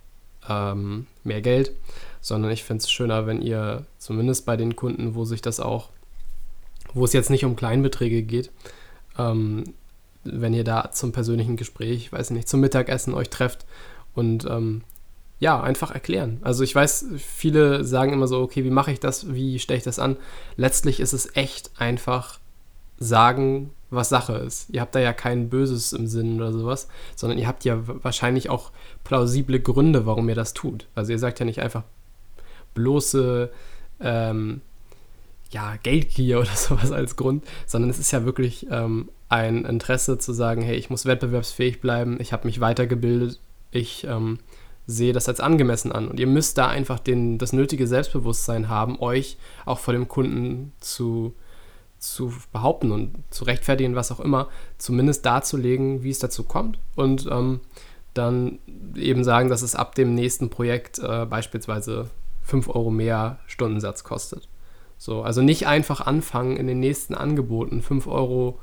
ähm, 0.48 1.06
mehr 1.22 1.40
Geld, 1.40 1.72
sondern 2.20 2.50
ich 2.50 2.64
finde 2.64 2.82
es 2.82 2.90
schöner, 2.90 3.26
wenn 3.26 3.42
ihr 3.42 3.86
zumindest 3.98 4.46
bei 4.46 4.56
den 4.56 4.76
Kunden, 4.76 5.14
wo 5.14 5.24
sich 5.24 5.42
das 5.42 5.60
auch, 5.60 5.90
wo 6.92 7.04
es 7.04 7.12
jetzt 7.12 7.30
nicht 7.30 7.44
um 7.44 7.56
Kleinbeträge 7.56 8.22
geht, 8.22 8.50
ähm, 9.18 9.64
wenn 10.24 10.54
ihr 10.54 10.64
da 10.64 10.90
zum 10.90 11.12
persönlichen 11.12 11.56
Gespräch, 11.56 12.12
weiß 12.12 12.30
nicht, 12.30 12.48
zum 12.48 12.60
Mittagessen 12.60 13.14
euch 13.14 13.30
trefft 13.30 13.66
und 14.14 14.46
ähm, 14.46 14.82
ja, 15.44 15.60
einfach 15.60 15.90
erklären. 15.90 16.38
Also 16.40 16.64
ich 16.64 16.74
weiß, 16.74 17.04
viele 17.18 17.84
sagen 17.84 18.14
immer 18.14 18.26
so, 18.26 18.40
okay, 18.40 18.64
wie 18.64 18.70
mache 18.70 18.92
ich 18.92 18.98
das, 18.98 19.34
wie 19.34 19.58
stelle 19.58 19.76
ich 19.76 19.84
das 19.84 19.98
an? 19.98 20.16
Letztlich 20.56 21.00
ist 21.00 21.12
es 21.12 21.36
echt 21.36 21.70
einfach 21.76 22.38
sagen, 22.98 23.70
was 23.90 24.08
Sache 24.08 24.36
ist. 24.36 24.70
Ihr 24.70 24.80
habt 24.80 24.94
da 24.94 25.00
ja 25.00 25.12
kein 25.12 25.50
Böses 25.50 25.92
im 25.92 26.06
Sinn 26.06 26.40
oder 26.40 26.50
sowas, 26.50 26.88
sondern 27.14 27.38
ihr 27.38 27.46
habt 27.46 27.66
ja 27.66 27.76
wahrscheinlich 27.84 28.48
auch 28.48 28.70
plausible 29.04 29.60
Gründe, 29.60 30.06
warum 30.06 30.30
ihr 30.30 30.34
das 30.34 30.54
tut. 30.54 30.86
Also 30.94 31.12
ihr 31.12 31.18
sagt 31.18 31.40
ja 31.40 31.44
nicht 31.44 31.60
einfach 31.60 31.82
bloße 32.72 33.50
ähm, 34.00 34.62
ja, 35.50 35.76
Geldgier 35.82 36.38
oder 36.40 36.56
sowas 36.56 36.90
als 36.90 37.16
Grund, 37.16 37.44
sondern 37.66 37.90
es 37.90 37.98
ist 37.98 38.12
ja 38.12 38.24
wirklich 38.24 38.66
ähm, 38.70 39.10
ein 39.28 39.66
Interesse 39.66 40.16
zu 40.16 40.32
sagen, 40.32 40.62
hey, 40.62 40.76
ich 40.76 40.88
muss 40.88 41.04
wettbewerbsfähig 41.04 41.82
bleiben, 41.82 42.16
ich 42.18 42.32
habe 42.32 42.46
mich 42.46 42.60
weitergebildet, 42.60 43.38
ich 43.72 44.04
ähm, 44.04 44.38
sehe 44.86 45.12
das 45.12 45.28
als 45.28 45.40
angemessen 45.40 45.92
an. 45.92 46.08
Und 46.08 46.20
ihr 46.20 46.26
müsst 46.26 46.58
da 46.58 46.68
einfach 46.68 46.98
den, 46.98 47.38
das 47.38 47.52
nötige 47.52 47.86
Selbstbewusstsein 47.86 48.68
haben, 48.68 48.98
euch 49.00 49.38
auch 49.64 49.78
vor 49.78 49.94
dem 49.94 50.08
Kunden 50.08 50.72
zu, 50.80 51.34
zu 51.98 52.32
behaupten 52.52 52.92
und 52.92 53.14
zu 53.30 53.44
rechtfertigen, 53.44 53.94
was 53.94 54.12
auch 54.12 54.20
immer, 54.20 54.48
zumindest 54.78 55.24
darzulegen, 55.24 56.02
wie 56.02 56.10
es 56.10 56.18
dazu 56.18 56.44
kommt 56.44 56.78
und 56.96 57.26
ähm, 57.30 57.60
dann 58.12 58.58
eben 58.94 59.24
sagen, 59.24 59.48
dass 59.48 59.62
es 59.62 59.74
ab 59.74 59.94
dem 59.94 60.14
nächsten 60.14 60.50
Projekt 60.50 60.98
äh, 61.00 61.26
beispielsweise 61.26 62.10
5 62.42 62.68
Euro 62.68 62.90
mehr 62.90 63.38
Stundensatz 63.46 64.04
kostet. 64.04 64.48
So, 64.98 65.22
also 65.22 65.42
nicht 65.42 65.66
einfach 65.66 66.00
anfangen, 66.00 66.56
in 66.56 66.66
den 66.66 66.80
nächsten 66.80 67.14
Angeboten 67.14 67.82
5 67.82 68.06
Euro 68.06 68.60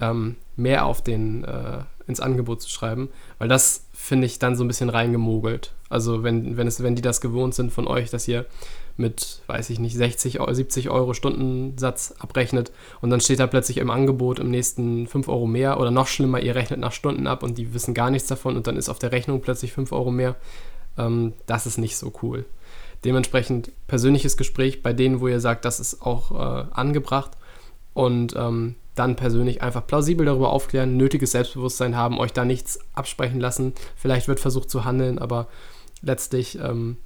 ähm, 0.00 0.36
mehr 0.56 0.86
auf 0.86 1.02
den, 1.02 1.44
äh, 1.44 1.78
ins 2.06 2.20
Angebot 2.20 2.62
zu 2.62 2.68
schreiben, 2.68 3.08
weil 3.38 3.48
das 3.48 3.86
finde 3.92 4.26
ich 4.26 4.38
dann 4.38 4.56
so 4.56 4.64
ein 4.64 4.68
bisschen 4.68 4.90
reingemogelt. 4.90 5.72
Also 5.88 6.22
wenn, 6.22 6.56
wenn, 6.56 6.66
es, 6.66 6.82
wenn 6.82 6.96
die 6.96 7.02
das 7.02 7.20
gewohnt 7.20 7.54
sind 7.54 7.72
von 7.72 7.86
euch, 7.86 8.10
dass 8.10 8.28
ihr 8.28 8.46
mit, 8.96 9.42
weiß 9.46 9.70
ich 9.70 9.80
nicht, 9.80 9.96
60, 9.96 10.38
70 10.48 10.90
Euro 10.90 11.14
Stundensatz 11.14 12.14
abrechnet 12.18 12.70
und 13.00 13.10
dann 13.10 13.20
steht 13.20 13.40
da 13.40 13.46
plötzlich 13.46 13.78
im 13.78 13.90
Angebot 13.90 14.38
im 14.38 14.50
nächsten 14.50 15.06
5 15.06 15.28
Euro 15.28 15.46
mehr 15.46 15.80
oder 15.80 15.90
noch 15.90 16.06
schlimmer, 16.06 16.40
ihr 16.40 16.54
rechnet 16.54 16.78
nach 16.78 16.92
Stunden 16.92 17.26
ab 17.26 17.42
und 17.42 17.58
die 17.58 17.74
wissen 17.74 17.94
gar 17.94 18.10
nichts 18.10 18.28
davon 18.28 18.56
und 18.56 18.66
dann 18.66 18.76
ist 18.76 18.88
auf 18.88 18.98
der 18.98 19.12
Rechnung 19.12 19.40
plötzlich 19.40 19.72
5 19.72 19.90
Euro 19.92 20.10
mehr. 20.10 20.36
Ähm, 20.96 21.32
das 21.46 21.66
ist 21.66 21.78
nicht 21.78 21.96
so 21.96 22.12
cool. 22.22 22.44
Dementsprechend 23.04 23.72
persönliches 23.86 24.36
Gespräch 24.36 24.82
bei 24.82 24.92
denen, 24.92 25.20
wo 25.20 25.28
ihr 25.28 25.40
sagt, 25.40 25.64
das 25.64 25.80
ist 25.80 26.00
auch 26.02 26.30
äh, 26.30 26.66
angebracht 26.70 27.32
und 27.94 28.34
ähm, 28.36 28.76
dann 28.94 29.16
persönlich 29.16 29.62
einfach 29.62 29.86
plausibel 29.86 30.26
darüber 30.26 30.50
aufklären, 30.50 30.96
nötiges 30.96 31.32
Selbstbewusstsein 31.32 31.96
haben, 31.96 32.18
euch 32.18 32.32
da 32.32 32.44
nichts 32.44 32.78
absprechen 32.94 33.40
lassen. 33.40 33.72
Vielleicht 33.96 34.28
wird 34.28 34.40
versucht 34.40 34.70
zu 34.70 34.84
handeln, 34.84 35.18
aber 35.18 35.48
letztlich 36.02 36.58
ähm, 36.60 36.96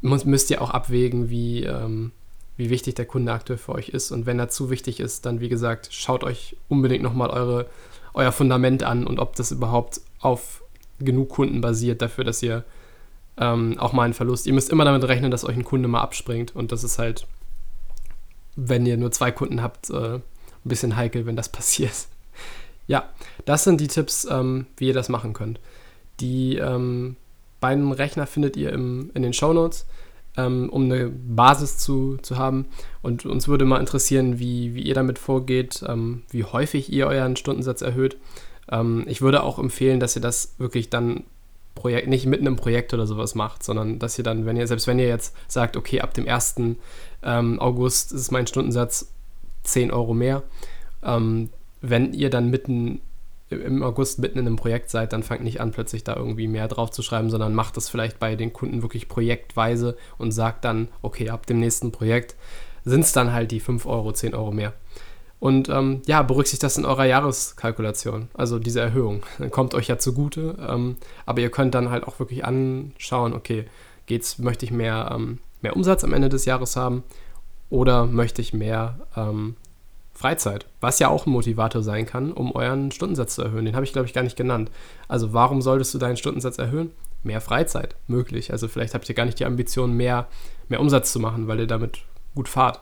müsst 0.00 0.50
ihr 0.50 0.62
auch 0.62 0.70
abwägen, 0.70 1.28
wie, 1.28 1.64
ähm, 1.64 2.12
wie 2.56 2.70
wichtig 2.70 2.94
der 2.94 3.06
Kunde 3.06 3.32
aktuell 3.32 3.58
für 3.58 3.72
euch 3.72 3.90
ist. 3.90 4.10
Und 4.10 4.26
wenn 4.26 4.38
er 4.38 4.48
zu 4.48 4.70
wichtig 4.70 5.00
ist, 5.00 5.26
dann 5.26 5.40
wie 5.40 5.48
gesagt, 5.48 5.88
schaut 5.90 6.24
euch 6.24 6.56
unbedingt 6.68 7.02
nochmal 7.02 7.30
eure, 7.30 7.66
euer 8.14 8.32
Fundament 8.32 8.82
an 8.82 9.06
und 9.06 9.18
ob 9.18 9.36
das 9.36 9.50
überhaupt 9.50 10.00
auf 10.20 10.62
genug 10.98 11.28
Kunden 11.28 11.60
basiert 11.60 12.00
dafür, 12.00 12.24
dass 12.24 12.42
ihr 12.42 12.64
ähm, 13.36 13.78
auch 13.78 13.92
mal 13.92 14.04
einen 14.04 14.14
Verlust. 14.14 14.46
Ihr 14.46 14.52
müsst 14.52 14.70
immer 14.70 14.84
damit 14.84 15.04
rechnen, 15.04 15.30
dass 15.30 15.44
euch 15.44 15.56
ein 15.56 15.64
Kunde 15.64 15.88
mal 15.88 16.00
abspringt. 16.00 16.54
Und 16.54 16.72
das 16.72 16.84
ist 16.84 16.98
halt, 16.98 17.26
wenn 18.56 18.86
ihr 18.86 18.96
nur 18.96 19.10
zwei 19.10 19.32
Kunden 19.32 19.62
habt, 19.62 19.90
äh, 19.90 20.20
ein 20.64 20.68
bisschen 20.68 20.96
heikel, 20.96 21.26
wenn 21.26 21.36
das 21.36 21.48
passiert. 21.52 22.08
Ja, 22.86 23.10
das 23.44 23.64
sind 23.64 23.80
die 23.80 23.88
Tipps, 23.88 24.26
ähm, 24.30 24.66
wie 24.76 24.88
ihr 24.88 24.94
das 24.94 25.08
machen 25.08 25.32
könnt. 25.32 25.58
Die 26.20 26.56
ähm, 26.56 27.16
beiden 27.60 27.92
Rechner 27.92 28.26
findet 28.26 28.56
ihr 28.56 28.72
im, 28.72 29.10
in 29.14 29.22
den 29.22 29.32
Show 29.32 29.52
Notes. 29.52 29.86
ähm, 30.36 30.68
um 30.70 30.84
eine 30.84 31.08
Basis 31.08 31.78
zu, 31.78 32.18
zu 32.22 32.38
haben. 32.38 32.66
Und 33.02 33.24
uns 33.24 33.48
würde 33.48 33.64
mal 33.64 33.80
interessieren, 33.80 34.38
wie, 34.38 34.74
wie 34.74 34.82
ihr 34.82 34.94
damit 34.94 35.18
vorgeht, 35.18 35.84
ähm, 35.86 36.22
wie 36.30 36.44
häufig 36.44 36.92
ihr 36.92 37.06
euren 37.06 37.36
Stundensatz 37.36 37.82
erhöht. 37.82 38.16
Ähm, 38.70 39.04
ich 39.06 39.22
würde 39.22 39.42
auch 39.42 39.58
empfehlen, 39.58 40.00
dass 40.00 40.16
ihr 40.16 40.22
das 40.22 40.54
wirklich 40.58 40.90
dann 40.90 41.24
Projekt, 41.74 42.08
nicht 42.08 42.26
mitten 42.26 42.46
im 42.46 42.56
Projekt 42.56 42.94
oder 42.94 43.06
sowas 43.06 43.34
macht, 43.34 43.62
sondern 43.62 43.98
dass 43.98 44.16
ihr 44.18 44.24
dann, 44.24 44.46
wenn 44.46 44.56
ihr, 44.56 44.66
selbst 44.66 44.86
wenn 44.86 44.98
ihr 44.98 45.08
jetzt 45.08 45.34
sagt, 45.48 45.76
okay, 45.76 46.00
ab 46.00 46.14
dem 46.14 46.28
1. 46.28 46.56
Ähm, 47.22 47.60
August 47.60 48.12
ist 48.12 48.30
mein 48.30 48.46
Stundensatz 48.46 49.13
10 49.64 49.90
Euro 49.90 50.14
mehr, 50.14 50.42
ähm, 51.02 51.50
wenn 51.80 52.12
ihr 52.14 52.30
dann 52.30 52.50
mitten 52.50 53.00
im 53.50 53.82
August 53.82 54.18
mitten 54.18 54.38
in 54.38 54.46
einem 54.46 54.56
Projekt 54.56 54.90
seid, 54.90 55.12
dann 55.12 55.22
fangt 55.22 55.44
nicht 55.44 55.60
an, 55.60 55.70
plötzlich 55.70 56.02
da 56.02 56.16
irgendwie 56.16 56.48
mehr 56.48 56.66
drauf 56.68 56.90
zu 56.90 57.02
schreiben, 57.02 57.30
sondern 57.30 57.54
macht 57.54 57.76
das 57.76 57.88
vielleicht 57.88 58.18
bei 58.18 58.36
den 58.36 58.52
Kunden 58.52 58.82
wirklich 58.82 59.08
projektweise 59.08 59.96
und 60.18 60.32
sagt 60.32 60.64
dann, 60.64 60.88
okay, 61.02 61.30
ab 61.30 61.46
dem 61.46 61.60
nächsten 61.60 61.92
Projekt 61.92 62.36
sind 62.84 63.00
es 63.00 63.12
dann 63.12 63.32
halt 63.32 63.50
die 63.50 63.60
5 63.60 63.86
Euro, 63.86 64.12
10 64.12 64.34
Euro 64.34 64.50
mehr. 64.50 64.72
Und 65.40 65.68
ähm, 65.68 66.00
ja, 66.06 66.22
berücksichtigt 66.22 66.62
das 66.62 66.78
in 66.78 66.86
eurer 66.86 67.04
Jahreskalkulation, 67.04 68.28
also 68.32 68.58
diese 68.58 68.80
Erhöhung. 68.80 69.22
Kommt 69.50 69.74
euch 69.74 69.88
ja 69.88 69.98
zugute, 69.98 70.56
ähm, 70.66 70.96
aber 71.26 71.40
ihr 71.40 71.50
könnt 71.50 71.74
dann 71.74 71.90
halt 71.90 72.08
auch 72.08 72.18
wirklich 72.18 72.44
anschauen, 72.44 73.34
okay, 73.34 73.66
geht's, 74.06 74.38
möchte 74.38 74.64
ich 74.64 74.70
mehr, 74.70 75.10
ähm, 75.14 75.38
mehr 75.60 75.76
Umsatz 75.76 76.02
am 76.02 76.14
Ende 76.14 76.30
des 76.30 76.46
Jahres 76.46 76.76
haben 76.76 77.02
oder 77.74 78.06
möchte 78.06 78.40
ich 78.40 78.54
mehr 78.54 79.00
ähm, 79.16 79.56
Freizeit, 80.12 80.64
was 80.80 81.00
ja 81.00 81.08
auch 81.08 81.26
ein 81.26 81.30
Motivator 81.30 81.82
sein 81.82 82.06
kann, 82.06 82.30
um 82.32 82.52
euren 82.52 82.92
Stundensatz 82.92 83.34
zu 83.34 83.42
erhöhen. 83.42 83.64
Den 83.64 83.74
habe 83.74 83.84
ich, 83.84 83.92
glaube 83.92 84.06
ich, 84.06 84.14
gar 84.14 84.22
nicht 84.22 84.36
genannt. 84.36 84.70
Also 85.08 85.32
warum 85.32 85.60
solltest 85.60 85.92
du 85.92 85.98
deinen 85.98 86.16
Stundensatz 86.16 86.58
erhöhen? 86.58 86.92
Mehr 87.24 87.40
Freizeit 87.40 87.96
möglich. 88.06 88.52
Also 88.52 88.68
vielleicht 88.68 88.94
habt 88.94 89.08
ihr 89.08 89.16
gar 89.16 89.24
nicht 89.24 89.40
die 89.40 89.44
Ambition, 89.44 89.92
mehr, 89.92 90.28
mehr 90.68 90.78
Umsatz 90.78 91.10
zu 91.10 91.18
machen, 91.18 91.48
weil 91.48 91.58
ihr 91.58 91.66
damit 91.66 92.02
gut 92.36 92.48
fahrt. 92.48 92.80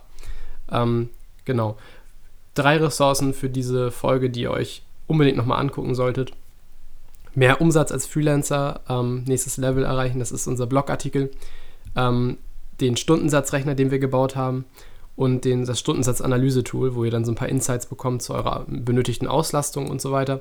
Ähm, 0.71 1.09
genau. 1.47 1.79
Drei 2.55 2.77
Ressourcen 2.77 3.33
für 3.33 3.49
diese 3.49 3.91
Folge, 3.91 4.29
die 4.29 4.43
ihr 4.43 4.51
euch 4.51 4.83
unbedingt 5.07 5.39
nochmal 5.39 5.59
angucken 5.59 5.95
solltet. 5.95 6.33
Mehr 7.35 7.63
Umsatz 7.63 7.93
als 7.93 8.07
Freelancer, 8.07 8.81
ähm, 8.91 9.25
nächstes 9.25 9.57
Level 9.57 9.85
erreichen, 9.85 10.19
das 10.19 10.33
ist 10.33 10.47
unser 10.47 10.67
Blogartikel. 10.67 11.31
Ähm, 11.97 12.37
den 12.83 12.97
Stundensatzrechner, 12.97 13.75
den 13.75 13.91
wir 13.91 13.99
gebaut 13.99 14.37
haben 14.37 14.65
und 15.17 15.45
den, 15.45 15.65
das 15.65 15.81
Stundensatzanalyse-Tool, 15.81 16.95
wo 16.95 17.05
ihr 17.05 17.11
dann 17.11 17.25
so 17.25 17.33
ein 17.33 17.37
paar 17.37 17.49
Insights 17.49 17.87
bekommt 17.87 18.23
zu 18.23 18.35
eurer 18.35 18.67
benötigten 18.69 19.29
Auslastung 19.29 19.89
und 19.89 20.01
so 20.01 20.13
weiter. 20.13 20.41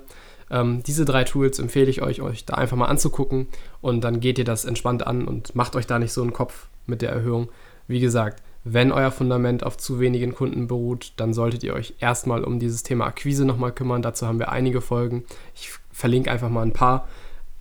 Ähm, 0.49 0.83
diese 0.83 1.05
drei 1.05 1.23
Tools 1.23 1.59
empfehle 1.59 1.89
ich 1.89 2.01
euch, 2.01 2.21
euch 2.21 2.45
da 2.45 2.55
einfach 2.55 2.77
mal 2.77 2.87
anzugucken 2.87 3.47
und 3.81 4.03
dann 4.03 4.19
geht 4.19 4.37
ihr 4.37 4.45
das 4.45 4.65
entspannt 4.65 5.05
an 5.07 5.27
und 5.27 5.55
macht 5.55 5.75
euch 5.75 5.87
da 5.87 5.99
nicht 5.99 6.11
so 6.13 6.21
einen 6.21 6.33
Kopf 6.33 6.67
mit 6.85 7.01
der 7.01 7.11
Erhöhung. 7.11 7.49
Wie 7.87 7.99
gesagt, 7.99 8.43
wenn 8.63 8.91
euer 8.91 9.11
Fundament 9.11 9.63
auf 9.63 9.77
zu 9.77 9.99
wenigen 9.99 10.35
Kunden 10.35 10.67
beruht, 10.67 11.13
dann 11.17 11.33
solltet 11.33 11.63
ihr 11.63 11.73
euch 11.73 11.95
erstmal 11.99 12.43
um 12.43 12.59
dieses 12.59 12.83
Thema 12.83 13.05
Akquise 13.05 13.43
nochmal 13.43 13.71
kümmern. 13.71 14.01
Dazu 14.01 14.27
haben 14.27 14.39
wir 14.39 14.51
einige 14.51 14.81
Folgen. 14.81 15.23
Ich 15.55 15.71
verlinke 15.91 16.29
einfach 16.29 16.49
mal 16.49 16.61
ein 16.61 16.73
paar. 16.73 17.07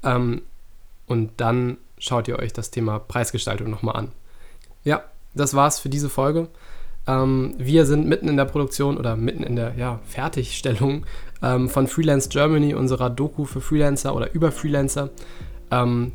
Ähm, 0.03 0.43
und 1.07 1.33
dann 1.39 1.79
schaut 1.99 2.29
ihr 2.29 2.39
euch 2.39 2.53
das 2.53 2.71
Thema 2.71 2.99
Preisgestaltung 2.99 3.71
nochmal 3.71 3.97
an. 3.97 4.13
Ja, 4.85 5.05
das 5.35 5.55
war's 5.55 5.81
für 5.81 5.89
diese 5.89 6.09
Folge. 6.09 6.49
Ähm, 7.07 7.55
wir 7.59 7.87
sind 7.87 8.07
mitten 8.07 8.29
in 8.29 8.37
der 8.37 8.45
Produktion 8.45 8.99
oder 8.99 9.17
mitten 9.17 9.43
in 9.43 9.57
der 9.57 9.75
ja, 9.77 10.01
Fertigstellung 10.05 11.07
ähm, 11.43 11.69
von 11.69 11.87
Freelance 11.87 12.29
Germany, 12.29 12.75
unserer 12.75 13.11
Doku 13.11 13.45
für 13.45 13.61
Freelancer 13.61 14.15
oder 14.15 14.33
über 14.35 14.53
Freelancer. 14.53 15.11
Ähm, 15.71 16.13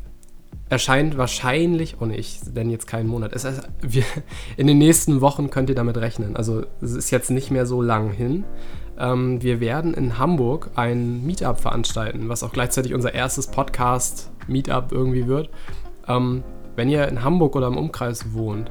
erscheint 0.68 1.16
wahrscheinlich, 1.16 1.96
oh 2.00 2.06
ne, 2.06 2.16
ich 2.16 2.40
nenne 2.52 2.72
jetzt 2.72 2.86
keinen 2.86 3.08
Monat. 3.08 3.32
Es 3.32 3.44
ist, 3.44 3.62
wir, 3.80 4.04
in 4.56 4.66
den 4.66 4.78
nächsten 4.78 5.20
Wochen 5.20 5.50
könnt 5.50 5.68
ihr 5.68 5.76
damit 5.76 5.96
rechnen. 5.96 6.36
Also 6.36 6.64
es 6.80 6.92
ist 6.92 7.10
jetzt 7.10 7.30
nicht 7.30 7.50
mehr 7.50 7.66
so 7.66 7.82
lang 7.82 8.10
hin. 8.10 8.44
Ähm, 8.98 9.42
wir 9.42 9.60
werden 9.60 9.94
in 9.94 10.18
Hamburg 10.18 10.70
ein 10.74 11.24
Meetup 11.24 11.60
veranstalten, 11.60 12.28
was 12.28 12.42
auch 12.42 12.52
gleichzeitig 12.52 12.94
unser 12.94 13.14
erstes 13.14 13.48
Podcast-Meetup 13.48 14.92
irgendwie 14.92 15.26
wird. 15.26 15.50
Ähm, 16.08 16.42
wenn 16.76 16.88
ihr 16.88 17.08
in 17.08 17.24
Hamburg 17.24 17.56
oder 17.56 17.66
im 17.66 17.76
Umkreis 17.76 18.32
wohnt, 18.32 18.70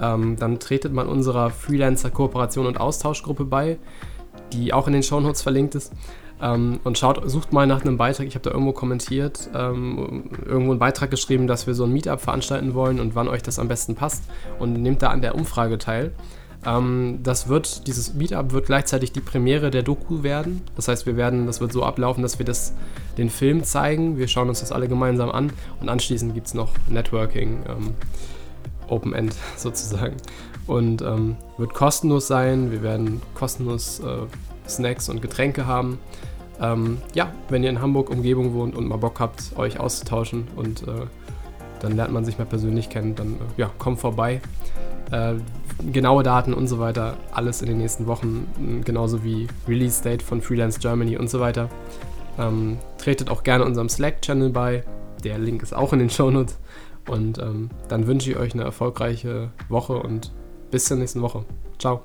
ähm, 0.00 0.36
dann 0.36 0.58
tretet 0.58 0.92
man 0.92 1.06
unserer 1.06 1.50
Freelancer-Kooperation 1.50 2.66
und 2.66 2.80
Austauschgruppe 2.80 3.44
bei, 3.44 3.78
die 4.52 4.72
auch 4.72 4.86
in 4.86 4.94
den 4.94 5.02
Shownotes 5.02 5.42
verlinkt 5.42 5.74
ist. 5.74 5.92
Ähm, 6.40 6.80
und 6.82 6.98
schaut, 6.98 7.22
sucht 7.30 7.52
mal 7.52 7.66
nach 7.66 7.82
einem 7.82 7.96
Beitrag. 7.96 8.26
Ich 8.26 8.34
habe 8.34 8.42
da 8.42 8.50
irgendwo 8.50 8.72
kommentiert, 8.72 9.48
ähm, 9.54 10.24
irgendwo 10.44 10.72
einen 10.72 10.80
Beitrag 10.80 11.10
geschrieben, 11.10 11.46
dass 11.46 11.66
wir 11.66 11.74
so 11.74 11.84
ein 11.84 11.92
Meetup 11.92 12.20
veranstalten 12.20 12.74
wollen 12.74 12.98
und 12.98 13.14
wann 13.14 13.28
euch 13.28 13.42
das 13.42 13.58
am 13.58 13.68
besten 13.68 13.94
passt. 13.94 14.24
Und 14.58 14.72
nehmt 14.72 15.02
da 15.02 15.08
an 15.08 15.22
der 15.22 15.36
Umfrage 15.36 15.78
teil. 15.78 16.12
Ähm, 16.64 17.20
das 17.22 17.48
wird, 17.48 17.86
dieses 17.86 18.14
Meetup 18.14 18.52
wird 18.52 18.66
gleichzeitig 18.66 19.12
die 19.12 19.20
Premiere 19.20 19.70
der 19.70 19.82
Doku 19.82 20.22
werden. 20.22 20.62
Das 20.76 20.88
heißt, 20.88 21.06
wir 21.06 21.16
werden, 21.16 21.46
das 21.46 21.60
wird 21.60 21.72
so 21.72 21.82
ablaufen, 21.82 22.22
dass 22.22 22.38
wir 22.38 22.46
das, 22.46 22.74
den 23.18 23.30
Film 23.30 23.64
zeigen. 23.64 24.16
Wir 24.16 24.28
schauen 24.28 24.48
uns 24.48 24.60
das 24.60 24.72
alle 24.72 24.88
gemeinsam 24.88 25.30
an 25.30 25.52
und 25.80 25.88
anschließend 25.88 26.34
gibt 26.34 26.46
es 26.46 26.54
noch 26.54 26.72
Networking. 26.88 27.64
Ähm, 27.68 27.94
Open 28.88 29.12
End 29.12 29.34
sozusagen. 29.56 30.16
Und 30.66 31.02
ähm, 31.02 31.36
wird 31.58 31.74
kostenlos 31.74 32.28
sein. 32.28 32.70
Wir 32.70 32.82
werden 32.82 33.20
kostenlos 33.34 34.00
äh, 34.00 34.26
Snacks 34.68 35.08
und 35.08 35.20
Getränke 35.20 35.66
haben. 35.66 35.98
Ähm, 36.60 36.98
ja, 37.14 37.32
wenn 37.48 37.64
ihr 37.64 37.70
in 37.70 37.80
Hamburg 37.80 38.10
Umgebung 38.10 38.54
wohnt 38.54 38.76
und 38.76 38.86
mal 38.86 38.98
Bock 38.98 39.18
habt, 39.18 39.56
euch 39.56 39.80
auszutauschen 39.80 40.46
und 40.54 40.86
äh, 40.86 41.06
dann 41.80 41.96
lernt 41.96 42.12
man 42.12 42.24
sich 42.24 42.38
mal 42.38 42.44
persönlich 42.44 42.88
kennen, 42.88 43.16
dann 43.16 43.34
äh, 43.34 43.38
ja, 43.56 43.70
kommt 43.78 43.98
vorbei. 43.98 44.40
Äh, 45.12 45.34
genaue 45.92 46.22
Daten 46.22 46.54
und 46.54 46.68
so 46.68 46.78
weiter, 46.78 47.16
alles 47.32 47.60
in 47.60 47.68
den 47.68 47.78
nächsten 47.78 48.06
Wochen, 48.06 48.82
genauso 48.84 49.24
wie 49.24 49.46
Release 49.68 50.02
Date 50.02 50.22
von 50.22 50.40
Freelance 50.40 50.80
Germany 50.80 51.16
und 51.16 51.28
so 51.28 51.38
weiter. 51.38 51.68
Ähm, 52.38 52.78
tretet 52.98 53.30
auch 53.30 53.42
gerne 53.42 53.64
unserem 53.64 53.88
Slack-Channel 53.88 54.50
bei. 54.50 54.84
Der 55.22 55.38
Link 55.38 55.62
ist 55.62 55.74
auch 55.74 55.92
in 55.92 55.98
den 55.98 56.10
Shownotes. 56.10 56.58
Und 57.08 57.38
ähm, 57.38 57.70
dann 57.88 58.06
wünsche 58.06 58.30
ich 58.30 58.36
euch 58.36 58.54
eine 58.54 58.62
erfolgreiche 58.62 59.50
Woche 59.68 59.94
und 59.94 60.32
bis 60.70 60.86
zur 60.86 60.96
nächsten 60.96 61.20
Woche. 61.20 61.44
Ciao. 61.78 62.04